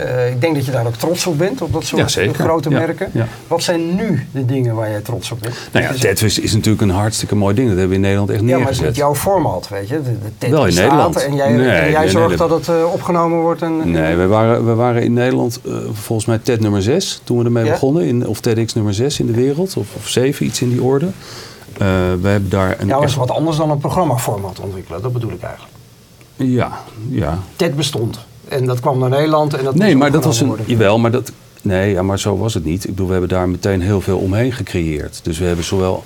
Uh, 0.00 0.30
ik 0.30 0.40
denk 0.40 0.54
dat 0.54 0.64
je 0.64 0.70
daar 0.70 0.86
ook 0.86 0.94
trots 0.94 1.26
op 1.26 1.38
bent, 1.38 1.62
op 1.62 1.72
dat 1.72 1.84
soort 1.84 2.18
grote 2.32 2.70
merken. 2.70 3.12
Wat 3.46 3.62
zijn 3.62 3.94
nu 3.94 4.26
de 4.32 4.44
dingen 4.44 4.74
waar 4.74 4.90
jij 4.90 5.00
trots 5.00 5.30
op 5.30 5.40
bent? 5.40 5.54
Nou 5.72 5.84
ja, 5.84 5.92
Tetris 5.92 6.38
is 6.38 6.52
natuurlijk 6.52 6.82
een 6.82 6.90
hartstikke 6.90 7.34
mooi 7.34 7.54
ding. 7.54 7.68
Dat 7.68 7.78
hebben 7.78 7.88
we 7.88 7.94
in 7.94 8.08
Nederland 8.08 8.30
echt 8.30 8.42
neergezet. 8.42 8.74
Ja, 8.74 8.76
maar 8.76 8.86
het 8.86 8.96
is 8.96 9.02
jouw 9.02 9.14
format, 9.14 9.68
weet 9.68 9.88
je. 9.88 10.02
De, 10.02 10.16
de 10.38 10.48
Wel 10.48 10.66
in 10.66 10.74
Nederland. 10.74 11.16
En 11.16 11.34
jij, 11.34 11.46
en 11.46 11.90
jij 11.90 12.08
zorgt 12.08 12.38
dat 12.38 12.50
het 12.50 12.68
uh, 12.68 12.92
opgenomen 12.92 13.38
wordt. 13.38 13.62
En, 13.62 13.90
nee, 13.90 14.16
we 14.16 14.26
waren, 14.26 14.66
we 14.66 14.74
waren 14.74 15.02
in 15.02 15.12
Nederland 15.12 15.60
uh, 15.64 15.74
volgens 15.92 16.26
mij 16.26 16.38
TED 16.38 16.60
nummer 16.60 16.82
6 16.82 17.20
toen 17.24 17.38
we 17.38 17.44
ermee 17.44 17.70
begonnen. 17.70 18.04
In, 18.04 18.26
of 18.26 18.40
TEDx 18.40 18.74
nummer 18.74 18.94
6 18.94 19.20
in 19.20 19.26
de 19.26 19.32
wereld. 19.32 19.76
Of, 19.76 19.94
of 19.96 20.08
7, 20.08 20.46
iets 20.46 20.60
in 20.60 20.68
die 20.68 20.82
orde. 20.82 21.08
we 21.78 21.84
hebben 22.28 22.48
daar 22.48 22.76
een... 22.80 22.86
Ja, 22.86 22.94
dat 23.00 23.08
is 23.08 23.14
wat 23.14 23.30
anders 23.30 23.56
dan 23.56 23.70
een 23.70 23.78
programmaformat 23.78 24.60
ontwikkelen. 24.60 25.02
Dat 25.02 25.12
bedoel 25.12 25.30
ik 25.30 25.42
eigenlijk. 25.42 25.72
Ja, 26.36 26.80
ja. 27.08 27.38
TED 27.56 27.76
bestond. 27.76 28.18
En 28.48 28.66
dat 28.66 28.80
kwam 28.80 28.98
naar 28.98 29.10
Nederland. 29.10 29.54
En 29.54 29.64
dat 29.64 29.74
nee, 29.74 29.96
maar 29.96 30.10
dat 30.10 30.24
was 30.24 30.40
een. 30.40 30.52
Jawel, 30.64 30.98
maar 30.98 31.10
dat. 31.10 31.32
Nee, 31.62 31.92
ja, 31.92 32.02
maar 32.02 32.18
zo 32.18 32.36
was 32.36 32.54
het 32.54 32.64
niet. 32.64 32.84
Ik 32.84 32.90
bedoel, 32.90 33.06
we 33.06 33.12
hebben 33.12 33.30
daar 33.30 33.48
meteen 33.48 33.80
heel 33.80 34.00
veel 34.00 34.18
omheen 34.18 34.52
gecreëerd. 34.52 35.20
Dus 35.22 35.38
we 35.38 35.44
hebben 35.44 35.64
zowel 35.64 36.02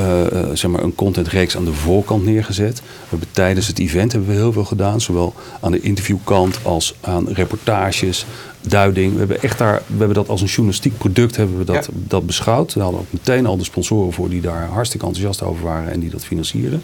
uh, 0.00 0.04
zeg 0.52 0.70
maar 0.70 0.82
een 0.82 0.94
contentreeks 0.94 1.56
aan 1.56 1.64
de 1.64 1.72
voorkant 1.72 2.24
neergezet. 2.24 2.80
We 2.80 3.08
hebben 3.08 3.28
tijdens 3.30 3.66
het 3.66 3.78
event 3.78 4.12
hebben 4.12 4.30
we 4.30 4.36
heel 4.36 4.52
veel 4.52 4.64
gedaan. 4.64 5.00
Zowel 5.00 5.34
aan 5.60 5.72
de 5.72 5.80
interviewkant 5.80 6.58
als 6.62 6.94
aan 7.00 7.28
reportages, 7.28 8.26
duiding. 8.60 9.12
We 9.12 9.18
hebben 9.18 9.42
echt 9.42 9.58
daar, 9.58 9.82
we 9.86 9.98
hebben 9.98 10.14
dat 10.14 10.28
als 10.28 10.40
een 10.40 10.46
journalistiek 10.46 10.98
product 10.98 11.36
hebben 11.36 11.58
we 11.58 11.64
dat, 11.64 11.88
dat 11.92 12.26
beschouwd. 12.26 12.74
We 12.74 12.80
hadden 12.80 13.00
ook 13.00 13.12
meteen 13.12 13.46
al 13.46 13.56
de 13.56 13.64
sponsoren 13.64 14.12
voor 14.12 14.28
die 14.28 14.40
daar 14.40 14.68
hartstikke 14.68 15.06
enthousiast 15.06 15.42
over 15.42 15.64
waren 15.64 15.92
en 15.92 16.00
die 16.00 16.10
dat 16.10 16.24
financieren. 16.24 16.82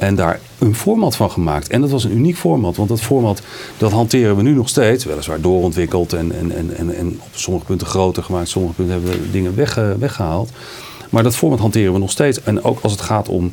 En 0.00 0.14
daar 0.14 0.40
een 0.58 0.74
format 0.74 1.16
van 1.16 1.30
gemaakt. 1.30 1.68
En 1.68 1.80
dat 1.80 1.90
was 1.90 2.04
een 2.04 2.16
uniek 2.16 2.36
format. 2.36 2.76
Want 2.76 2.88
dat 2.88 3.00
format 3.00 3.42
dat 3.78 3.92
hanteren 3.92 4.36
we 4.36 4.42
nu 4.42 4.52
nog 4.52 4.68
steeds. 4.68 5.04
Weliswaar 5.04 5.40
doorontwikkeld 5.40 6.12
en, 6.12 6.32
en, 6.32 6.76
en, 6.76 6.94
en, 6.94 7.20
op 7.22 7.28
sommige 7.32 7.66
punten 7.66 7.86
groter 7.86 8.22
gemaakt. 8.22 8.48
Sommige 8.48 8.74
punten 8.74 8.94
hebben 8.94 9.10
we 9.10 9.30
dingen 9.30 9.56
weg, 9.56 9.74
weggehaald. 9.98 10.50
Maar 11.10 11.22
dat 11.22 11.36
format 11.36 11.58
hanteren 11.58 11.92
we 11.92 11.98
nog 11.98 12.10
steeds. 12.10 12.42
En 12.42 12.64
ook 12.64 12.80
als 12.80 12.92
het 12.92 13.00
gaat 13.00 13.28
om 13.28 13.52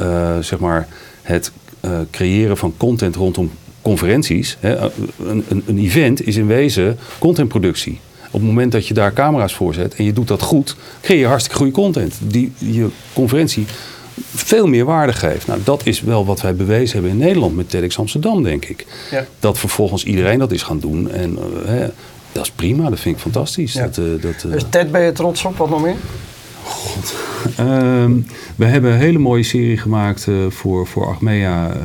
uh, 0.00 0.38
zeg 0.38 0.58
maar 0.58 0.88
het 1.22 1.52
uh, 1.84 1.90
creëren 2.10 2.56
van 2.56 2.74
content 2.76 3.16
rondom 3.16 3.50
conferenties. 3.82 4.56
Hè, 4.60 4.76
een, 5.26 5.44
een, 5.48 5.62
een 5.66 5.78
event 5.78 6.26
is 6.26 6.36
in 6.36 6.46
wezen 6.46 6.98
contentproductie. 7.18 8.00
Op 8.26 8.40
het 8.40 8.42
moment 8.42 8.72
dat 8.72 8.86
je 8.86 8.94
daar 8.94 9.12
camera's 9.12 9.54
voor 9.54 9.74
zet 9.74 9.94
en 9.94 10.04
je 10.04 10.12
doet 10.12 10.28
dat 10.28 10.42
goed, 10.42 10.76
creëer 11.00 11.18
je 11.20 11.26
hartstikke 11.26 11.58
goede 11.58 11.72
content. 11.72 12.14
Die 12.20 12.52
je 12.58 12.88
conferentie 13.12 13.66
veel 14.34 14.66
meer 14.66 14.84
waarde 14.84 15.12
geeft. 15.12 15.46
Nou, 15.46 15.60
dat 15.64 15.86
is 15.86 16.00
wel 16.00 16.26
wat 16.26 16.40
wij 16.40 16.54
bewezen 16.54 16.94
hebben 16.94 17.10
in 17.10 17.26
Nederland 17.26 17.56
met 17.56 17.70
TEDx 17.70 17.98
Amsterdam, 17.98 18.42
denk 18.42 18.64
ik. 18.64 18.86
Ja. 19.10 19.24
Dat 19.38 19.58
vervolgens 19.58 20.04
iedereen 20.04 20.38
dat 20.38 20.52
is 20.52 20.62
gaan 20.62 20.78
doen. 20.78 21.10
En 21.10 21.38
uh, 21.66 21.84
dat 22.32 22.42
is 22.44 22.50
prima, 22.50 22.90
dat 22.90 23.00
vind 23.00 23.16
ik 23.16 23.22
fantastisch. 23.22 23.72
Dat, 23.72 23.96
uh, 23.96 24.22
dat, 24.22 24.52
dus 24.52 24.64
TED 24.68 24.92
ben 24.92 25.02
je 25.02 25.12
trots 25.12 25.44
op, 25.44 25.56
wat 25.56 25.70
nog 25.70 25.82
meer? 25.82 25.96
God. 26.64 27.14
Ehm, 27.56 28.12
we 28.56 28.64
hebben 28.64 28.92
een 28.92 28.98
hele 28.98 29.18
mooie 29.18 29.42
serie 29.42 29.78
gemaakt 29.78 30.26
voor, 30.48 30.86
voor 30.86 31.06
Achmea, 31.06 31.76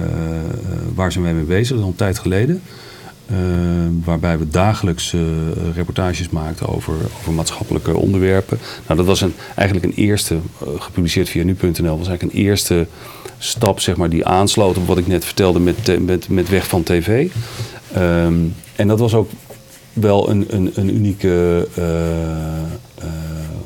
waar 0.96 1.12
zijn 1.12 1.24
wij 1.24 1.34
mee 1.34 1.44
bezig, 1.44 1.68
dat 1.70 1.78
is 1.78 1.84
al 1.84 1.90
een 1.90 1.96
tijd 1.96 2.20
geleden. 2.20 2.62
Ehm, 3.30 3.92
waarbij 4.04 4.38
we 4.38 4.48
dagelijks 4.48 5.13
uh, 5.13 5.22
reportages 5.76 6.30
maakten 6.30 6.68
over, 6.68 6.94
over 7.20 7.34
maatschappelijke 7.34 7.98
onderwerpen. 7.98 8.60
Nou, 8.86 8.98
dat 8.98 9.08
was 9.08 9.22
een, 9.22 9.34
eigenlijk 9.56 9.88
een 9.88 10.04
eerste, 10.04 10.34
uh, 10.36 10.70
gepubliceerd 10.78 11.30
via 11.30 11.44
nu.nl, 11.44 11.98
was 11.98 12.08
eigenlijk 12.08 12.22
een 12.22 12.42
eerste 12.44 12.88
stap 13.38 13.80
zeg 13.80 13.96
maar, 13.96 14.10
die 14.10 14.26
aansloot 14.26 14.78
op 14.78 14.88
wat 14.88 14.98
ik 14.98 15.08
net 15.08 15.26
vertelde 15.26 15.60
met, 15.60 16.06
met, 16.06 16.30
met 16.30 16.50
Weg 16.50 16.68
van 16.68 16.84
TV. 16.84 17.30
Ehm, 17.94 18.36
en 18.76 18.88
dat 18.88 19.00
was 19.00 19.13
ook 19.13 19.30
wel 19.94 20.30
een, 20.30 20.46
een, 20.50 20.72
een 20.74 20.96
unieke 20.96 21.68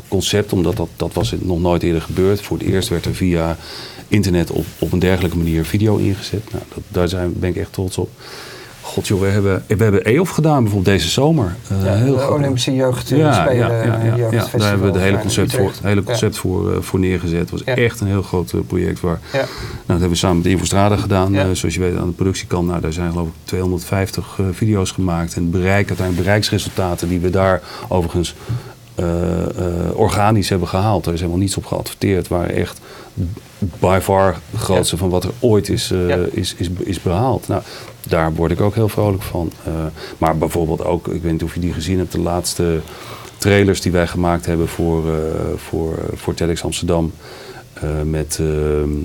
concept, 0.07 0.53
omdat 0.53 0.75
dat, 0.75 0.89
dat 0.95 1.13
was 1.13 1.33
nog 1.39 1.59
nooit 1.59 1.83
eerder 1.83 2.01
gebeurd. 2.01 2.41
Voor 2.41 2.57
het 2.57 2.67
eerst 2.67 2.89
werd 2.89 3.05
er 3.05 3.15
via 3.15 3.57
internet 4.07 4.51
op, 4.51 4.65
op 4.79 4.91
een 4.91 4.99
dergelijke 4.99 5.37
manier 5.37 5.65
video 5.65 5.97
ingezet. 5.97 6.51
Nou, 6.51 6.63
dat, 6.73 6.83
daar 6.87 7.09
zijn, 7.09 7.33
ben 7.39 7.49
ik 7.49 7.55
echt 7.55 7.73
trots 7.73 7.97
op. 7.97 8.09
God 8.81 9.07
joh, 9.07 9.19
we 9.19 9.27
hebben, 9.27 9.63
we 9.67 9.83
hebben 9.83 10.03
EOF 10.03 10.29
gedaan 10.29 10.63
bijvoorbeeld 10.63 10.95
deze 10.95 11.09
zomer. 11.09 11.55
Uh, 11.71 11.85
ja, 11.85 11.93
heel 11.93 12.15
de 12.15 12.29
Olympische 12.29 12.75
jeugd 12.75 13.09
ja, 13.09 13.17
ja, 13.17 13.51
ja, 13.51 13.83
ja, 13.83 14.15
ja, 14.15 14.29
daar 14.29 14.69
hebben 14.69 14.91
we 14.91 14.93
het 14.93 15.01
hele 15.01 15.19
concept, 15.19 15.55
voor, 15.55 15.71
hele 15.81 16.03
concept 16.03 16.37
voor, 16.37 16.71
uh, 16.71 16.81
voor 16.81 16.99
neergezet. 16.99 17.39
Het 17.39 17.49
was 17.49 17.63
echt 17.63 17.99
een 17.99 18.07
heel 18.07 18.21
groot 18.21 18.51
uh, 18.51 18.61
project. 18.67 18.99
Waar, 18.99 19.19
nou, 19.31 19.47
dat 19.85 19.87
hebben 19.87 20.09
we 20.09 20.15
samen 20.15 20.37
met 20.37 20.45
Infostrada 20.45 20.95
gedaan. 20.97 21.55
zoals 21.55 21.75
je 21.75 21.79
weet 21.79 21.97
aan 21.97 22.07
de 22.07 22.13
productiekant. 22.13 22.67
Nou, 22.67 22.81
daar 22.81 22.93
zijn 22.93 23.11
geloof 23.11 23.27
ik 23.27 23.33
250 23.43 24.39
video's 24.51 24.91
gemaakt. 24.91 25.35
En 25.35 25.49
bereik, 25.49 25.87
uiteindelijk 25.87 26.25
bereiksresultaten 26.25 27.09
die 27.09 27.19
we 27.19 27.29
daar 27.29 27.61
overigens 27.87 28.35
organisch 29.93 30.49
hebben 30.49 30.67
gehaald. 30.67 31.05
Er 31.05 31.13
is 31.13 31.19
helemaal 31.19 31.41
niets 31.41 31.57
op 31.57 31.65
geadverteerd. 31.65 32.27
Waren 32.27 32.55
echt 32.55 32.81
by 33.57 33.99
far 34.01 34.37
het 34.49 34.59
grootste 34.59 34.97
van 34.97 35.09
wat 35.09 35.23
er 35.23 35.31
ooit 35.39 35.69
is, 35.69 35.91
is, 36.31 36.55
is, 36.55 36.69
is 36.83 37.01
behaald. 37.01 37.47
Nou, 37.47 37.61
daar 38.07 38.33
word 38.33 38.51
ik 38.51 38.61
ook 38.61 38.75
heel 38.75 38.89
vrolijk 38.89 39.23
van. 39.23 39.51
Uh, 39.67 39.73
maar 40.17 40.37
bijvoorbeeld 40.37 40.83
ook, 40.83 41.07
ik 41.07 41.21
weet 41.21 41.31
niet 41.31 41.43
of 41.43 41.53
je 41.53 41.59
die 41.59 41.73
gezien 41.73 41.97
hebt, 41.97 42.11
de 42.11 42.19
laatste 42.19 42.79
trailers 43.37 43.81
die 43.81 43.91
wij 43.91 44.07
gemaakt 44.07 44.45
hebben 44.45 44.67
voor, 44.67 45.05
uh, 45.05 45.13
voor, 45.55 45.99
voor 46.13 46.33
TEDx 46.33 46.63
Amsterdam. 46.63 47.11
Uh, 47.83 47.89
met, 48.01 48.39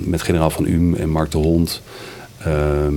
met 0.03 0.21
generaal 0.21 0.49
van 0.49 0.65
Um 0.65 0.95
en 0.95 1.09
Mark 1.09 1.31
de 1.31 1.37
Hond. 1.37 1.81
Ehm, 2.37 2.93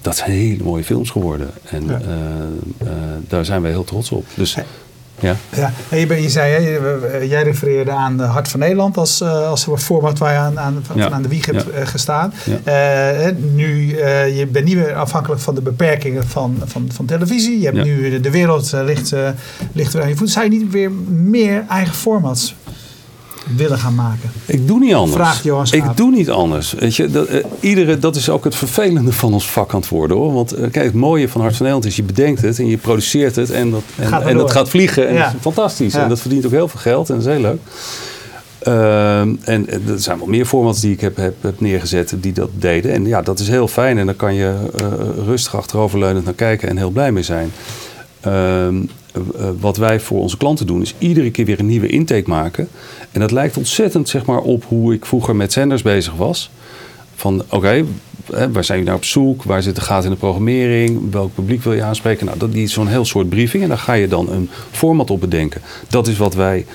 dat 0.00 0.16
zijn 0.16 0.30
hele 0.30 0.64
mooie 0.64 0.84
films 0.84 1.10
geworden. 1.10 1.50
En 1.64 1.86
ja. 1.86 2.00
daar 3.28 3.44
zijn 3.44 3.62
wij 3.62 3.70
heel 3.70 3.84
trots 3.84 4.10
op. 4.10 4.24
Dus 4.34 4.56
ja. 5.20 5.36
ja. 5.56 5.72
Je, 5.90 6.22
je 6.22 6.28
zei, 6.28 6.52
hè, 6.52 7.16
jij 7.16 7.42
refereerde 7.42 7.90
aan 7.90 8.16
de 8.16 8.22
Hart 8.22 8.48
van 8.48 8.60
Nederland 8.60 8.96
als, 8.96 9.20
uh, 9.20 9.48
als 9.48 9.66
format 9.76 10.18
waar 10.18 10.32
je 10.32 10.38
aan, 10.38 10.60
aan, 10.60 10.84
aan 11.12 11.22
de 11.22 11.28
wieg 11.28 11.46
hebt 11.46 11.68
uh, 11.68 11.86
gestaan. 11.86 12.32
Uh, 12.46 13.28
nu, 13.54 13.96
je 14.34 14.46
bent 14.52 14.64
niet 14.64 14.76
meer 14.76 14.94
afhankelijk 14.94 15.40
van 15.40 15.54
de 15.54 15.62
beperkingen 15.62 16.26
van, 16.26 16.62
van, 16.64 16.88
van 16.92 17.06
televisie. 17.06 17.58
Je 17.58 17.64
hebt 17.64 17.84
nu 17.84 18.10
de, 18.10 18.20
de 18.20 18.30
wereld 18.30 18.72
ligt, 18.72 19.14
ligt 19.72 19.92
weer 19.92 20.02
aan 20.02 20.08
je 20.08 20.16
voet. 20.16 20.30
Zou 20.30 20.44
je 20.44 20.50
niet 20.50 20.70
weer 20.70 20.90
meer 21.08 21.64
eigen 21.68 21.94
formats 21.94 22.54
willen 23.56 23.78
gaan 23.78 23.94
maken? 23.94 24.30
Ik 24.46 24.66
doe 24.66 24.78
niet 24.78 24.94
anders. 24.94 25.14
Vraagt 25.14 25.42
Johan 25.42 25.66
Ik 25.70 25.84
doe 25.94 26.10
niet 26.10 26.30
anders. 26.30 26.72
Weet 26.72 26.96
je, 26.96 27.10
dat, 27.10 27.30
uh, 27.30 27.44
iedere, 27.60 27.98
dat 27.98 28.16
is 28.16 28.28
ook 28.28 28.44
het 28.44 28.54
vervelende 28.54 29.12
van 29.12 29.32
ons 29.32 29.50
vak 29.50 29.74
aan 29.74 29.80
het 29.80 29.88
worden 29.88 30.16
hoor. 30.16 30.32
Want 30.32 30.54
uh, 30.54 30.60
kijk, 30.60 30.84
het 30.84 30.94
mooie 30.94 31.28
van 31.28 31.40
Hart 31.40 31.56
van 31.56 31.66
Nederland 31.66 31.90
is 31.92 31.96
je 31.96 32.02
bedenkt 32.02 32.42
het 32.42 32.58
en 32.58 32.66
je 32.66 32.76
produceert 32.76 33.36
het 33.36 33.50
en 33.50 33.70
dat, 33.70 33.82
en, 33.96 34.06
gaat, 34.06 34.22
en 34.22 34.36
dat 34.36 34.50
gaat 34.50 34.68
vliegen. 34.68 35.08
En 35.08 35.14
ja. 35.14 35.24
dat 35.24 35.34
is 35.34 35.40
fantastisch. 35.40 35.94
En 35.94 36.08
dat 36.08 36.20
verdient 36.20 36.46
ook 36.46 36.52
heel 36.52 36.68
veel 36.68 36.80
geld 36.80 37.08
en 37.08 37.14
dat 37.14 37.26
is 37.26 37.32
heel 37.32 37.42
leuk. 37.42 37.60
Uh, 38.66 39.20
en 39.20 39.66
er 39.88 40.00
zijn 40.00 40.18
wel 40.18 40.26
meer 40.26 40.46
formats 40.46 40.80
die 40.80 40.92
ik 40.92 41.00
heb, 41.00 41.16
heb, 41.16 41.34
heb, 41.40 41.60
neergezet 41.60 42.14
die 42.20 42.32
dat 42.32 42.50
deden. 42.52 42.92
En 42.92 43.06
ja, 43.06 43.22
dat 43.22 43.38
is 43.38 43.48
heel 43.48 43.68
fijn. 43.68 43.98
En 43.98 44.06
dan 44.06 44.16
kan 44.16 44.34
je 44.34 44.54
uh, 44.80 44.86
rustig 45.26 45.56
achteroverleunend 45.56 46.24
naar 46.24 46.34
kijken 46.34 46.68
en 46.68 46.76
heel 46.76 46.90
blij 46.90 47.12
mee 47.12 47.22
zijn. 47.22 47.52
Ehm, 48.20 48.76
wat 49.60 49.76
wij 49.76 50.00
voor 50.00 50.20
onze 50.20 50.36
klanten 50.36 50.66
doen, 50.66 50.82
is 50.82 50.94
iedere 50.98 51.30
keer 51.30 51.44
weer 51.44 51.58
een 51.58 51.66
nieuwe 51.66 51.88
intake 51.88 52.28
maken. 52.28 52.68
En 53.12 53.20
dat 53.20 53.30
lijkt 53.30 53.56
ontzettend 53.56 54.08
zeg 54.08 54.24
maar, 54.24 54.40
op 54.40 54.64
hoe 54.64 54.94
ik 54.94 55.06
vroeger 55.06 55.36
met 55.36 55.52
zenders 55.52 55.82
bezig 55.82 56.14
was. 56.14 56.50
Van 57.14 57.42
oké, 57.48 57.84
waar 58.26 58.64
zijn 58.64 58.78
jullie 58.78 58.84
nou 58.84 58.96
op 58.96 59.04
zoek? 59.04 59.42
Waar 59.42 59.62
zit 59.62 59.74
de 59.74 59.80
gaten 59.80 60.04
in 60.04 60.10
de 60.10 60.16
programmering? 60.16 61.10
Welk 61.10 61.34
publiek 61.34 61.62
wil 61.62 61.72
je 61.72 61.82
aanspreken? 61.82 62.26
Nou, 62.26 62.38
dat 62.38 62.54
is 62.54 62.72
zo'n 62.72 62.86
heel 62.86 63.04
soort 63.04 63.28
briefing. 63.28 63.62
En 63.62 63.68
daar 63.68 63.78
ga 63.78 63.92
je 63.92 64.08
dan 64.08 64.30
een 64.30 64.48
format 64.70 65.10
op 65.10 65.20
bedenken. 65.20 65.60
Dat 65.88 66.06
is 66.06 66.16
wat 66.16 66.34
wij 66.34 66.66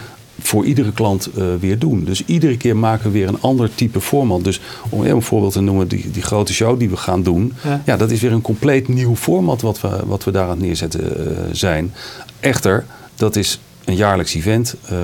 voor 0.41 0.65
iedere 0.65 0.91
klant 0.91 1.29
uh, 1.37 1.45
weer 1.59 1.79
doen. 1.79 2.03
Dus 2.03 2.25
iedere 2.25 2.57
keer 2.57 2.77
maken 2.77 3.05
we 3.05 3.11
weer 3.11 3.27
een 3.27 3.41
ander 3.41 3.75
type 3.75 4.01
format. 4.01 4.43
Dus 4.43 4.59
om 4.89 5.05
een 5.05 5.21
voorbeeld 5.21 5.53
te 5.53 5.61
noemen, 5.61 5.87
die, 5.87 6.11
die 6.11 6.23
grote 6.23 6.53
show 6.53 6.79
die 6.79 6.89
we 6.89 6.97
gaan 6.97 7.23
doen. 7.23 7.53
Ja. 7.63 7.81
ja. 7.85 7.97
dat 7.97 8.11
is 8.11 8.21
weer 8.21 8.31
een 8.31 8.41
compleet 8.41 8.87
nieuw 8.87 9.15
format 9.15 9.61
wat 9.61 9.81
we, 9.81 9.99
wat 10.05 10.23
we 10.23 10.31
daar 10.31 10.43
aan 10.43 10.49
het 10.49 10.59
neerzetten 10.59 11.01
uh, 11.03 11.37
zijn. 11.51 11.93
Echter, 12.39 12.85
dat 13.15 13.35
is 13.35 13.59
een 13.85 13.95
jaarlijks 13.95 14.33
event. 14.33 14.75
Uh, 14.91 14.97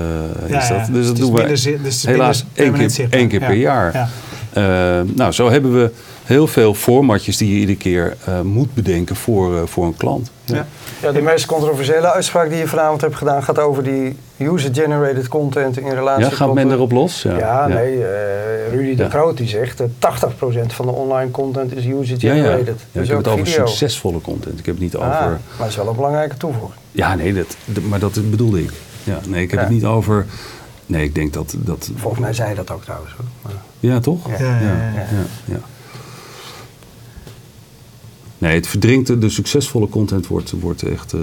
ja, 0.48 0.62
is 0.62 0.68
dat. 0.68 0.88
Dus 0.92 1.06
dat 1.06 1.16
doen 1.16 1.32
we 1.32 1.78
dus 1.82 2.04
helaas 2.04 2.44
één 2.54 2.72
keer, 2.72 3.06
één 3.10 3.28
keer 3.28 3.40
per 3.40 3.54
jaar. 3.54 4.10
Uh, 4.58 5.00
nou, 5.14 5.32
zo 5.32 5.50
hebben 5.50 5.72
we 5.72 5.90
heel 6.22 6.46
veel 6.46 6.74
formatjes 6.74 7.36
die 7.36 7.52
je 7.52 7.60
iedere 7.60 7.78
keer 7.78 8.16
uh, 8.28 8.40
moet 8.40 8.74
bedenken 8.74 9.16
voor, 9.16 9.54
uh, 9.54 9.62
voor 9.64 9.86
een 9.86 9.96
klant. 9.96 10.30
Ja. 10.44 10.66
ja, 11.02 11.12
de 11.12 11.20
meest 11.20 11.46
controversiële 11.46 12.12
uitspraak 12.12 12.48
die 12.48 12.58
je 12.58 12.66
vanavond 12.66 13.00
hebt 13.00 13.14
gedaan 13.14 13.42
gaat 13.42 13.58
over 13.58 13.82
die 13.82 14.16
user-generated 14.38 15.28
content 15.28 15.78
in 15.78 15.90
relatie 15.90 16.24
ja, 16.24 16.30
gaat 16.30 16.46
tot... 16.46 16.54
men 16.54 16.70
erop 16.70 16.92
los? 16.92 17.22
Ja, 17.22 17.38
ja, 17.38 17.66
nee, 17.66 17.96
uh, 17.96 18.04
Rudy 18.70 18.94
de 18.94 19.10
Groot 19.10 19.36
die 19.36 19.48
zegt 19.48 19.82
80% 19.82 19.86
van 20.66 20.86
de 20.86 20.92
online 20.92 21.30
content 21.30 21.76
is 21.76 21.84
user-generated. 21.84 22.66
Ja, 22.66 22.72
ja. 22.92 23.00
Dus 23.00 23.02
ik 23.02 23.08
heb 23.08 23.18
het 23.18 23.28
over 23.28 23.46
succesvolle 23.46 24.20
content. 24.20 24.58
Ik 24.58 24.66
heb 24.66 24.74
het 24.74 24.84
niet 24.84 24.96
ah, 24.96 25.06
over... 25.06 25.20
Maar 25.20 25.40
dat 25.58 25.68
is 25.68 25.76
wel 25.76 25.88
een 25.88 25.96
belangrijke 25.96 26.36
toevoeging. 26.36 26.80
Ja, 26.90 27.14
nee, 27.14 27.32
dat, 27.32 27.56
maar 27.88 27.98
dat 27.98 28.30
bedoelde 28.30 28.62
ik. 28.62 28.72
Ja, 29.04 29.18
nee, 29.26 29.42
ik 29.42 29.50
heb 29.50 29.60
het 29.60 29.68
niet 29.68 29.84
over... 29.84 30.26
Nee, 30.86 31.04
ik 31.04 31.14
denk 31.14 31.32
dat... 31.32 31.54
dat 31.58 31.90
Volgens 31.96 32.22
mij 32.22 32.32
zei 32.32 32.48
je 32.48 32.54
dat 32.54 32.70
ook 32.70 32.82
trouwens. 32.82 33.12
Hoor. 33.16 33.26
Maar... 33.42 33.52
Ja, 33.82 34.00
toch? 34.00 34.28
ja. 34.38 34.60
ja, 34.60 34.92
ja. 35.44 35.60
Nee, 38.38 38.54
het 38.54 38.66
verdrinkt, 38.66 39.20
de 39.20 39.28
succesvolle 39.28 39.88
content 39.88 40.26
wordt, 40.26 40.50
wordt 40.50 40.82
echt... 40.82 41.12
Uh... 41.12 41.20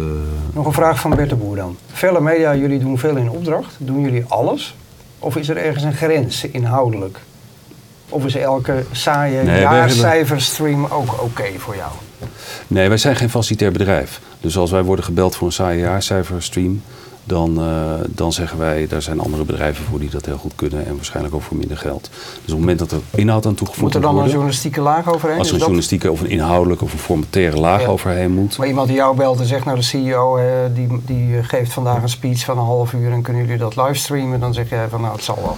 Nog 0.54 0.66
een 0.66 0.74
vraag 0.74 1.00
van 1.00 1.16
Bert 1.16 1.30
de 1.30 1.36
Boer 1.36 1.56
dan. 1.56 1.78
Vele 1.92 2.22
media, 2.22 2.56
jullie 2.56 2.80
doen 2.80 2.98
veel 2.98 3.16
in 3.16 3.30
opdracht. 3.30 3.76
Doen 3.78 4.02
jullie 4.02 4.24
alles? 4.28 4.76
Of 5.20 5.36
is 5.36 5.50
er 5.50 5.58
ergens 5.58 5.84
een 5.84 5.94
grens 5.94 6.44
inhoudelijk? 6.44 7.20
Of 8.10 8.26
is 8.26 8.36
elke 8.36 8.84
saaie 8.92 9.44
nee, 9.44 9.60
jaarcijferstream 9.60 10.86
ook 10.86 11.22
oké 11.22 11.48
voor 11.58 11.76
jou? 11.76 11.92
Nee, 12.68 12.88
wij 12.88 12.98
zijn 12.98 13.16
geen 13.16 13.30
facilitair 13.30 13.72
bedrijf. 13.72 14.22
Dus 14.42 14.58
als 14.58 14.72
wij 14.72 14.84
worden 14.84 15.06
gebeld 15.06 15.36
voor 15.36 15.48
een 15.48 15.54
saaie 15.54 15.80
jaarcijferstream 15.80 16.82
dan, 17.24 17.60
uh, 17.60 17.94
dan 18.10 18.34
zeggen 18.34 18.58
wij, 18.58 18.88
daar 18.88 19.02
zijn 19.02 19.20
andere 19.20 19.44
bedrijven 19.44 19.86
voor 19.86 20.00
die 20.00 20.10
dat 20.10 20.26
heel 20.26 20.38
goed 20.38 20.56
kunnen 20.56 20.86
en 20.86 20.96
waarschijnlijk 20.96 21.36
ook 21.36 21.42
voor 21.42 21.58
minder 21.58 21.78
geld. 21.78 22.10
Dus 22.12 22.32
op 22.36 22.46
het 22.46 22.60
moment 22.60 22.80
dat 22.80 22.92
er 22.92 23.00
inhoud 23.10 23.46
aan 23.46 23.56
toegevoegd 23.56 23.94
wordt. 23.94 23.96
Moet 23.96 24.06
er 24.06 24.14
dan 24.14 24.24
een 24.24 24.30
journalistieke 24.30 24.82
laag 24.82 25.14
overheen? 25.14 25.38
Als 25.38 25.48
er 25.48 25.54
een 25.54 25.60
journalistieke 25.60 26.12
of 26.12 26.22
een 26.22 26.30
inhoudelijke 26.30 26.84
of 26.84 26.94
een 26.94 27.00
formatere 27.00 27.58
laag 27.58 27.86
overheen 27.86 28.32
moet. 28.32 28.58
Maar 28.58 28.68
iemand 28.68 28.88
die 28.88 28.96
jou 28.96 29.16
belt 29.16 29.40
en 29.40 29.46
zegt, 29.46 29.66
nou 29.66 29.78
de 29.78 29.84
CEO 29.84 30.40
die, 30.74 30.88
die 31.06 31.44
geeft 31.44 31.74
vandaag 31.74 32.02
een 32.02 32.10
speech 32.10 32.44
van 32.44 32.58
een 32.58 32.66
half 32.66 32.94
uur 32.94 33.12
en 33.12 33.22
kunnen 33.22 33.42
jullie 33.42 33.58
dat 33.58 33.76
livestreamen? 33.76 34.40
Dan 34.40 34.54
zeg 34.54 34.70
jij 34.70 34.88
van 34.90 35.02
nou 35.02 35.14
het 35.14 35.24
zal 35.24 35.36
wel. 35.42 35.58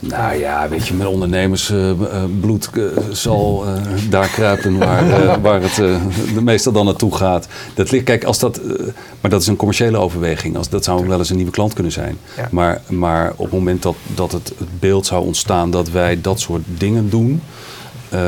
Nou 0.00 0.34
ja, 0.38 0.68
weet 0.68 0.86
je, 0.86 0.94
met 0.94 1.06
ondernemersbloed 1.06 2.68
uh, 2.74 2.84
uh, 2.84 2.90
zal 3.10 3.64
uh, 3.66 3.72
daar 4.10 4.28
kruipen 4.28 4.78
waar, 4.78 5.40
waar 5.40 5.62
het 5.62 5.74
de 6.34 6.42
meestal 6.42 6.72
dan 6.72 6.84
naartoe 6.84 7.14
gaat. 7.14 7.48
Dat 7.74 7.90
ligt, 7.90 8.04
kijk, 8.04 8.24
als 8.24 8.38
dat, 8.38 8.60
maar 9.20 9.30
dat 9.30 9.40
is 9.40 9.46
een 9.46 9.56
commerciële 9.56 9.98
overweging. 9.98 10.56
Als, 10.56 10.68
dat 10.68 10.84
zou 10.84 11.08
wel 11.08 11.18
eens 11.18 11.30
een 11.30 11.36
nieuwe 11.36 11.50
klant 11.50 11.72
kunnen 11.72 11.92
zijn. 11.92 12.18
Ja. 12.36 12.48
Maar, 12.50 12.80
maar 12.88 13.32
op 13.36 13.44
het 13.44 13.52
moment 13.54 13.82
dat, 13.82 13.96
dat 14.14 14.32
het, 14.32 14.52
het 14.58 14.80
beeld 14.80 15.06
zou 15.06 15.24
ontstaan 15.24 15.70
dat 15.70 15.90
wij 15.90 16.20
dat 16.20 16.40
soort 16.40 16.62
dingen 16.66 17.10
doen, 17.10 17.42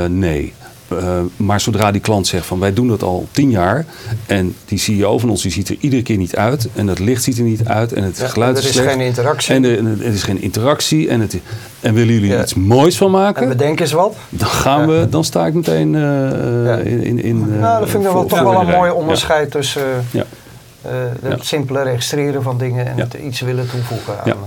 nee. 0.09 0.53
Uh, 0.92 1.20
maar 1.37 1.61
zodra 1.61 1.90
die 1.90 2.00
klant 2.00 2.26
zegt 2.26 2.46
van 2.46 2.61
wij 2.61 2.72
doen 2.72 2.88
dat 2.88 3.03
al 3.03 3.29
tien 3.31 3.50
jaar 3.50 3.85
en 4.26 4.57
die 4.64 4.79
CEO 4.79 5.18
van 5.18 5.31
ons 5.31 5.42
die 5.42 5.53
ziet 5.53 5.68
er 5.68 5.76
iedere 5.81 6.03
keer 6.03 6.16
niet 6.16 6.37
uit 6.37 6.68
en 6.74 6.87
het 6.87 6.98
licht 6.98 7.22
ziet 7.22 7.38
er 7.38 7.44
niet 7.44 7.64
uit 7.64 7.92
en 7.92 8.03
het 8.03 8.18
ja, 8.18 8.29
geluid 8.29 8.59
is 8.59 8.62
slecht. 8.62 8.76
Er 8.76 8.85
is 8.85 8.90
geen 8.92 9.00
interactie. 9.00 9.55
En 9.55 9.64
er, 9.64 10.07
er 10.07 10.12
is 10.12 10.22
geen 10.22 10.40
interactie 10.40 11.09
en, 11.09 11.20
het, 11.20 11.38
en 11.81 11.94
willen 11.94 12.14
jullie 12.14 12.31
ja. 12.31 12.42
iets 12.42 12.55
moois 12.55 12.96
van 12.96 13.11
maken? 13.11 13.42
En 13.42 13.48
bedenken 13.48 13.85
eens 13.85 13.92
wat. 13.92 14.16
Dan 14.29 14.48
gaan 14.48 14.87
we, 14.87 15.07
dan 15.11 15.24
sta 15.24 15.46
ik 15.46 15.55
meteen 15.55 15.94
uh, 15.94 16.85
in, 16.85 17.03
in, 17.03 17.22
in 17.22 17.59
Nou, 17.59 17.81
dat 17.81 17.88
vind 17.88 18.05
ik 18.05 18.11
wel 18.11 18.26
toch 18.26 18.40
wel 18.40 18.61
een 18.61 18.66
mooi 18.66 18.90
onderscheid 18.90 19.50
tussen 19.50 20.05
het 21.22 21.44
simpele 21.44 21.83
registreren 21.83 22.42
van 22.42 22.59
dingen 22.59 22.87
en 22.87 22.98
het 22.98 23.14
iets 23.14 23.40
willen 23.40 23.70
toevoegen 23.70 24.14
aan. 24.24 24.38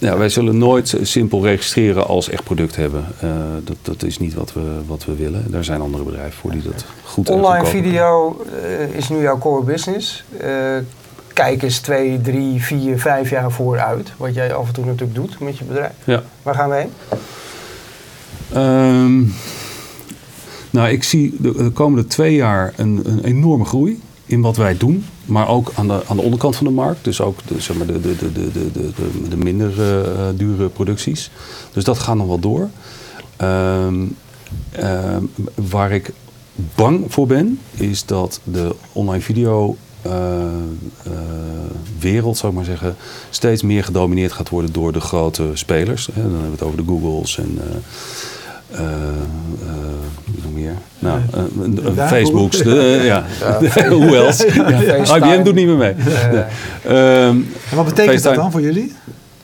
Ja, 0.00 0.16
wij 0.16 0.28
zullen 0.28 0.58
nooit 0.58 0.96
simpel 1.02 1.44
registreren 1.44 2.06
als 2.06 2.28
echt 2.28 2.44
product 2.44 2.76
hebben. 2.76 3.04
dat, 3.64 3.76
dat 3.82 4.02
is 4.02 4.18
niet 4.18 4.34
wat 4.34 4.52
we, 4.52 4.80
wat 4.86 5.04
we 5.04 5.14
willen. 5.14 5.50
Daar 5.50 5.64
zijn 5.64 5.80
andere 5.80 6.04
bedrijven 6.04 6.32
voor 6.32 6.50
die 6.50 6.62
dat 6.62 6.84
goed 7.04 7.30
Online 7.30 7.66
video 7.66 8.44
is 8.92 9.08
nu 9.08 9.20
jouw 9.20 9.38
core 9.38 9.64
business. 9.64 10.24
kijk 11.32 11.62
eens 11.62 11.78
twee, 11.78 12.20
drie, 12.20 12.62
vier, 12.62 13.00
vijf 13.00 13.30
jaar 13.30 13.50
vooruit. 13.50 14.12
Wat 14.16 14.34
jij 14.34 14.54
af 14.54 14.66
en 14.66 14.74
toe 14.74 14.84
natuurlijk 14.84 15.14
doet 15.14 15.40
met 15.40 15.58
je 15.58 15.64
bedrijf. 15.64 15.92
Ja. 16.04 16.22
Waar 16.42 16.54
gaan 16.54 16.70
we 16.70 16.76
heen? 16.76 16.92
Ehm, 18.52 19.22
nou, 20.70 20.88
ik 20.88 21.02
zie 21.02 21.34
de, 21.38 21.70
komende 21.70 22.06
twee 22.06 22.34
jaar 22.34 22.72
een, 22.76 23.00
een, 23.04 23.24
enorme 23.24 23.64
groei 23.64 24.00
in 24.30 24.40
wat 24.40 24.56
wij 24.56 24.76
doen. 24.76 25.04
Maar 25.24 25.48
ook 25.48 25.72
aan 25.74 25.88
de, 25.88 26.02
aan 26.06 26.16
de 26.16 26.22
onderkant 26.22 26.56
van 26.56 26.66
de 26.66 26.72
markt. 26.72 27.04
Dus 27.04 27.20
ook 27.20 27.38
de, 27.46 27.60
zeg 27.60 27.76
maar 27.76 27.86
de, 27.86 28.00
de, 28.00 28.16
de, 28.16 28.32
de, 28.32 28.50
de, 28.52 28.90
de, 29.28 29.36
minder 29.36 29.70
uh, 29.78 30.26
dure 30.34 30.68
producties. 30.68 31.30
Dus 31.72 31.84
dat 31.84 31.98
gaat 31.98 32.16
nog 32.16 32.26
wel 32.26 32.38
door. 32.38 32.68
Ehm, 33.36 34.06
ehm, 34.70 35.24
waar 35.54 35.92
ik 35.92 36.12
bang 36.74 37.04
voor 37.08 37.26
ben, 37.26 37.58
is 37.70 38.04
dat 38.04 38.40
de 38.44 38.74
online 38.92 39.22
video 39.22 39.76
uh, 40.06 40.12
wereld, 41.98 42.36
zou 42.36 42.52
ik 42.52 42.58
maar 42.58 42.66
zeggen, 42.66 42.96
steeds 43.30 43.62
meer 43.62 43.84
gedomineerd 43.84 44.32
gaat 44.32 44.48
worden 44.48 44.72
door 44.72 44.92
de 44.92 45.00
grote 45.00 45.50
spelers. 45.54 46.08
Dan 46.14 46.22
hebben 46.22 46.44
we 46.44 46.50
het 46.50 46.62
over 46.62 46.76
de 46.76 46.84
Googles 46.86 47.38
en 47.38 47.58
uh, 48.72 48.80
nog 50.42 50.52
meer. 50.52 50.74
Nou, 50.98 51.20
Facebooks, 51.96 52.58
de, 52.58 53.00
ja. 53.04 53.24
Hoe 53.88 54.16
else? 54.16 54.46
IBM 55.16 55.42
doet 55.42 55.54
niet 55.54 55.66
meer 55.66 55.76
mee. 55.76 55.94
en 56.82 57.46
wat 57.74 57.84
betekent 57.84 58.22
dat 58.22 58.34
dan 58.34 58.50
voor 58.50 58.60
jullie? 58.60 58.92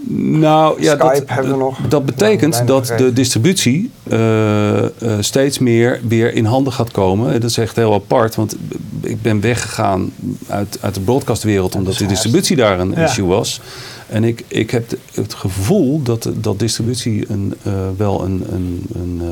Nou 0.09 0.83
ja, 0.83 0.97
dat, 0.97 1.23
hebben 1.27 1.53
we 1.53 1.59
nog. 1.59 1.79
dat 1.89 2.07
betekent 2.07 2.67
dat 2.67 2.93
de 2.97 3.13
distributie 3.13 3.91
uh, 4.09 4.83
uh, 4.83 4.89
steeds 5.21 5.59
meer 5.59 6.01
weer 6.09 6.35
in 6.35 6.45
handen 6.45 6.73
gaat 6.73 6.91
komen. 6.91 7.41
Dat 7.41 7.51
is 7.51 7.59
echt 7.59 7.77
heel 7.77 7.95
apart, 7.95 8.35
want 8.35 8.57
ik 9.01 9.23
ben 9.23 9.41
weggegaan 9.41 10.13
uit, 10.49 10.79
uit 10.81 10.95
de 10.95 11.01
broadcastwereld 11.01 11.75
omdat 11.75 11.97
de 11.97 12.07
distributie 12.07 12.57
daar 12.57 12.81
een 12.81 12.95
issue 12.95 13.27
was. 13.27 13.61
En 14.07 14.25
ik, 14.25 14.45
ik 14.49 14.71
heb 14.71 14.91
het 15.15 15.35
gevoel 15.35 16.03
dat, 16.03 16.31
dat 16.35 16.59
distributie 16.59 17.31
een, 17.31 17.55
uh, 17.67 17.89
wel 17.97 18.25
een, 18.25 18.45
een, 18.53 18.87
een 18.93 19.23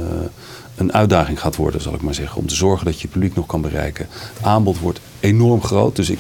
een 0.77 0.93
uitdaging 0.93 1.41
gaat 1.41 1.57
worden, 1.57 1.81
zal 1.81 1.95
ik 1.95 2.03
maar 2.03 2.15
zeggen. 2.15 2.41
Om 2.41 2.47
te 2.47 2.55
zorgen 2.55 2.85
dat 2.85 3.01
je 3.01 3.09
publiek 3.09 3.35
nog 3.35 3.47
kan 3.47 3.61
bereiken. 3.61 4.07
Het 4.11 4.45
aanbod 4.47 4.79
wordt 4.79 5.01
enorm 5.21 5.63
groot. 5.63 5.97
Dus 5.97 6.11
ik, 6.11 6.19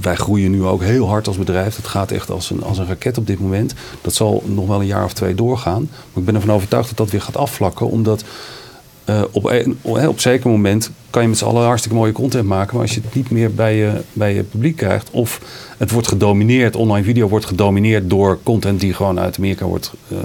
wij 0.00 0.16
groeien 0.16 0.50
nu 0.50 0.64
ook 0.64 0.82
heel 0.82 1.08
hard 1.08 1.26
als 1.26 1.38
bedrijf. 1.38 1.76
Het 1.76 1.86
gaat 1.86 2.10
echt 2.10 2.30
als 2.30 2.50
een, 2.50 2.62
als 2.62 2.78
een 2.78 2.86
raket 2.86 3.18
op 3.18 3.26
dit 3.26 3.40
moment. 3.40 3.74
Dat 4.00 4.14
zal 4.14 4.42
nog 4.46 4.66
wel 4.66 4.80
een 4.80 4.86
jaar 4.86 5.04
of 5.04 5.12
twee 5.12 5.34
doorgaan. 5.34 5.88
Maar 5.90 6.18
ik 6.20 6.24
ben 6.24 6.34
ervan 6.34 6.54
overtuigd 6.54 6.88
dat 6.88 6.96
dat 6.96 7.10
weer 7.10 7.22
gaat 7.22 7.36
afvlakken. 7.36 7.88
Omdat 7.88 8.24
uh, 9.10 9.22
op, 9.30 9.44
een, 9.44 9.78
op 9.82 10.20
zeker 10.20 10.50
moment 10.50 10.90
kan 11.10 11.22
je 11.22 11.28
met 11.28 11.38
z'n 11.38 11.44
allen 11.44 11.64
hartstikke 11.64 11.96
mooie 11.96 12.12
content 12.12 12.46
maken. 12.46 12.72
Maar 12.72 12.82
als 12.82 12.94
je 12.94 13.00
het 13.04 13.14
niet 13.14 13.30
meer 13.30 13.54
bij 13.54 13.76
je, 13.76 13.92
bij 14.12 14.34
je 14.34 14.42
publiek 14.42 14.76
krijgt. 14.76 15.10
Of 15.10 15.40
het 15.78 15.90
wordt 15.90 16.08
gedomineerd, 16.08 16.76
online 16.76 17.04
video 17.04 17.28
wordt 17.28 17.44
gedomineerd 17.44 18.10
door 18.10 18.38
content 18.42 18.80
die 18.80 18.94
gewoon 18.94 19.20
uit 19.20 19.36
Amerika 19.36 19.64
wordt, 19.64 19.92
uh, 20.08 20.18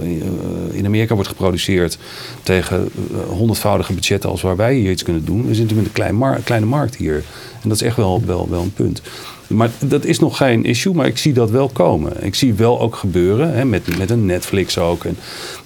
in 0.72 0.86
Amerika 0.86 1.14
wordt 1.14 1.28
geproduceerd. 1.28 1.98
Tegen 2.42 2.88
honderdvoudige 3.28 3.92
budgetten 3.92 4.30
als 4.30 4.42
waar 4.42 4.56
wij 4.56 4.74
hier 4.74 4.90
iets 4.90 5.02
kunnen 5.02 5.24
doen. 5.24 5.46
We 5.46 5.54
zitten 5.54 5.76
met 5.76 5.86
een 5.86 5.92
klein 5.92 6.42
kleine 6.44 6.66
markt 6.66 6.96
hier. 6.96 7.24
En 7.62 7.68
dat 7.68 7.80
is 7.80 7.82
echt 7.82 7.96
wel, 7.96 8.22
wel, 8.26 8.48
wel 8.50 8.62
een 8.62 8.72
punt. 8.72 9.02
Maar 9.46 9.70
dat 9.78 10.04
is 10.04 10.18
nog 10.18 10.36
geen 10.36 10.64
issue, 10.64 10.94
maar 10.94 11.06
ik 11.06 11.18
zie 11.18 11.32
dat 11.32 11.50
wel 11.50 11.68
komen. 11.68 12.24
Ik 12.24 12.34
zie 12.34 12.54
wel 12.54 12.80
ook 12.80 12.96
gebeuren, 12.96 13.54
hè, 13.54 13.64
met, 13.64 13.98
met 13.98 14.10
een 14.10 14.26
Netflix 14.26 14.78
ook. 14.78 15.04
En 15.04 15.16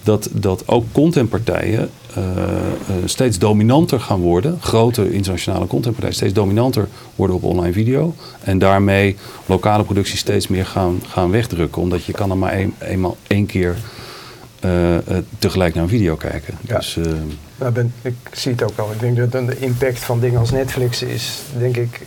dat, 0.02 0.28
dat 0.32 0.68
ook 0.68 0.84
contentpartijen 0.92 1.90
uh, 2.18 2.24
steeds 3.04 3.38
dominanter 3.38 4.00
gaan 4.00 4.20
worden. 4.20 4.58
Grote 4.60 5.12
internationale 5.12 5.66
contentpartijen 5.66 6.16
steeds 6.16 6.32
dominanter 6.32 6.88
worden 7.14 7.36
op 7.36 7.42
online 7.42 7.72
video. 7.72 8.14
En 8.40 8.58
daarmee 8.58 9.16
lokale 9.46 9.84
producties 9.84 10.20
steeds 10.20 10.48
meer 10.48 10.66
gaan, 10.66 11.02
gaan 11.08 11.30
wegdrukken. 11.30 11.82
Omdat 11.82 12.04
je 12.04 12.12
kan 12.12 12.30
er 12.30 12.38
maar 12.38 12.58
een, 12.58 12.74
eenmaal 12.78 13.16
één 13.26 13.46
keer 13.46 13.76
uh, 14.64 14.96
tegelijk 15.38 15.74
naar 15.74 15.82
een 15.82 15.88
video 15.88 16.16
kijken. 16.16 16.54
Ja. 16.60 16.76
Dus, 16.76 16.98
ben, 17.72 17.92
ik 18.02 18.14
zie 18.32 18.52
het 18.52 18.62
ook 18.62 18.78
al. 18.78 18.92
Ik 18.92 19.00
denk 19.00 19.16
dat 19.16 19.32
de 19.32 19.58
impact 19.58 19.98
van 19.98 20.20
dingen 20.20 20.40
als 20.40 20.50
Netflix 20.50 21.02
is, 21.02 21.38
denk 21.58 21.76
ik, 21.76 22.00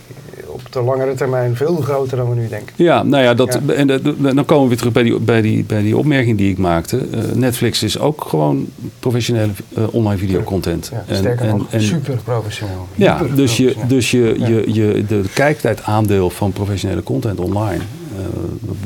op 0.78 0.86
de 0.86 0.90
langere 0.90 1.14
termijn 1.14 1.56
veel 1.56 1.76
groter 1.76 2.18
dan 2.18 2.30
we 2.30 2.36
nu 2.36 2.48
denken. 2.48 2.74
Ja, 2.76 3.04
nou 3.04 3.24
ja, 3.24 3.34
dat, 3.34 3.60
En 3.76 3.88
dan 4.36 4.46
komen 4.46 4.64
we 4.64 4.68
weer 4.68 4.78
terug 4.78 4.94
bij 4.94 5.04
die, 5.04 5.20
bij 5.20 5.42
die, 5.42 5.64
bij 5.64 5.82
die 5.82 5.98
opmerking 5.98 6.38
die 6.38 6.52
ik 6.52 6.58
maakte. 6.58 7.08
Uh, 7.14 7.32
Netflix 7.34 7.84
is 7.84 8.00
ook 8.00 8.26
gewoon 8.28 8.68
professionele 9.00 9.52
uh, 9.78 9.94
online 9.94 10.18
videocontent. 10.18 10.92
Ja, 10.92 11.16
sterker 11.16 11.46
en, 11.46 11.58
nog, 11.58 11.68
en, 11.70 11.82
super 11.82 12.20
professioneel. 12.24 12.88
Ja, 12.96 13.22
dus, 13.36 13.58
je, 13.58 13.76
dus 13.88 14.12
je, 14.12 14.36
je, 14.40 14.74
je, 14.74 15.06
de 15.08 15.24
kijktijd 15.34 15.84
aandeel 15.84 16.30
van 16.30 16.52
professionele 16.52 17.04
content 17.04 17.40
online 17.40 17.82
uh, 18.14 18.26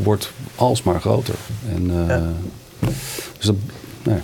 wordt 0.04 0.32
alsmaar 0.56 1.00
groter. 1.00 1.36
En, 1.76 1.91
dus 3.38 3.45
dat, 3.45 3.56
nou 4.04 4.19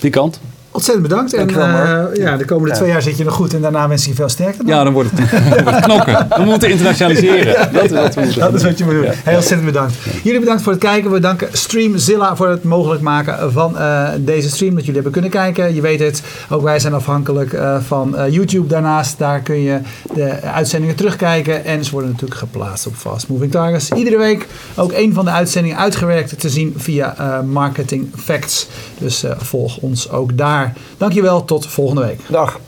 die 0.00 0.10
kant. 0.10 0.40
Ontzettend 0.72 1.08
bedankt. 1.08 1.34
En 1.34 1.50
uh, 1.50 2.04
ja, 2.14 2.36
de 2.36 2.44
komende 2.44 2.74
twee 2.74 2.88
jaar 2.88 3.02
zit 3.02 3.16
je 3.16 3.24
nog 3.24 3.34
goed. 3.34 3.54
En 3.54 3.60
daarna 3.60 3.88
wens 3.88 4.02
ik 4.02 4.08
je 4.08 4.14
veel 4.14 4.28
sterkte. 4.28 4.62
Ja, 4.66 4.84
dan 4.84 4.92
wordt 4.92 5.10
het, 5.14 5.80
knokken. 5.80 6.26
We 6.36 6.42
moeten 6.44 6.70
internationaliseren. 6.70 7.54
dat 7.72 7.84
is 7.84 7.90
wat 7.90 8.14
we 8.14 8.20
moeten 8.20 8.40
Dat 8.40 8.54
is 8.54 8.62
wat 8.62 8.78
je 8.78 8.84
moet 8.84 8.92
doen. 8.92 9.04
Heel 9.04 9.36
ontzettend 9.36 9.64
bedankt. 9.64 9.94
Jullie 10.22 10.40
bedankt 10.40 10.62
voor 10.62 10.72
het 10.72 10.80
kijken. 10.80 11.10
We 11.10 11.20
danken 11.20 11.48
Streamzilla 11.52 12.36
voor 12.36 12.48
het 12.48 12.64
mogelijk 12.64 13.02
maken 13.02 13.52
van 13.52 13.74
uh, 13.74 14.08
deze 14.18 14.48
stream. 14.48 14.74
Dat 14.74 14.80
jullie 14.80 14.94
hebben 14.94 15.12
kunnen 15.12 15.30
kijken. 15.30 15.74
Je 15.74 15.80
weet 15.80 16.00
het, 16.00 16.22
ook 16.48 16.62
wij 16.62 16.78
zijn 16.78 16.94
afhankelijk 16.94 17.52
uh, 17.52 17.76
van 17.80 18.16
YouTube 18.30 18.66
daarnaast. 18.66 19.18
Daar 19.18 19.40
kun 19.40 19.62
je 19.62 19.78
de 20.14 20.40
uitzendingen 20.40 20.96
terugkijken. 20.96 21.64
En 21.64 21.84
ze 21.84 21.90
worden 21.90 22.10
natuurlijk 22.10 22.40
geplaatst 22.40 22.86
op 22.86 22.94
Fast 22.94 23.28
Moving 23.28 23.50
Targets. 23.50 23.90
Iedere 23.90 24.18
week 24.18 24.46
ook 24.74 24.92
een 24.92 25.14
van 25.14 25.24
de 25.24 25.30
uitzendingen 25.30 25.78
uitgewerkt 25.78 26.40
te 26.40 26.48
zien 26.48 26.74
via 26.76 27.42
Marketing 27.46 28.10
Facts. 28.16 28.68
Dus 28.98 29.24
volg 29.38 29.76
ons 29.76 30.10
ook 30.10 30.36
daar. 30.36 30.61
Dankjewel, 30.96 31.44
tot 31.44 31.66
volgende 31.66 32.00
week. 32.00 32.20
Dag. 32.28 32.58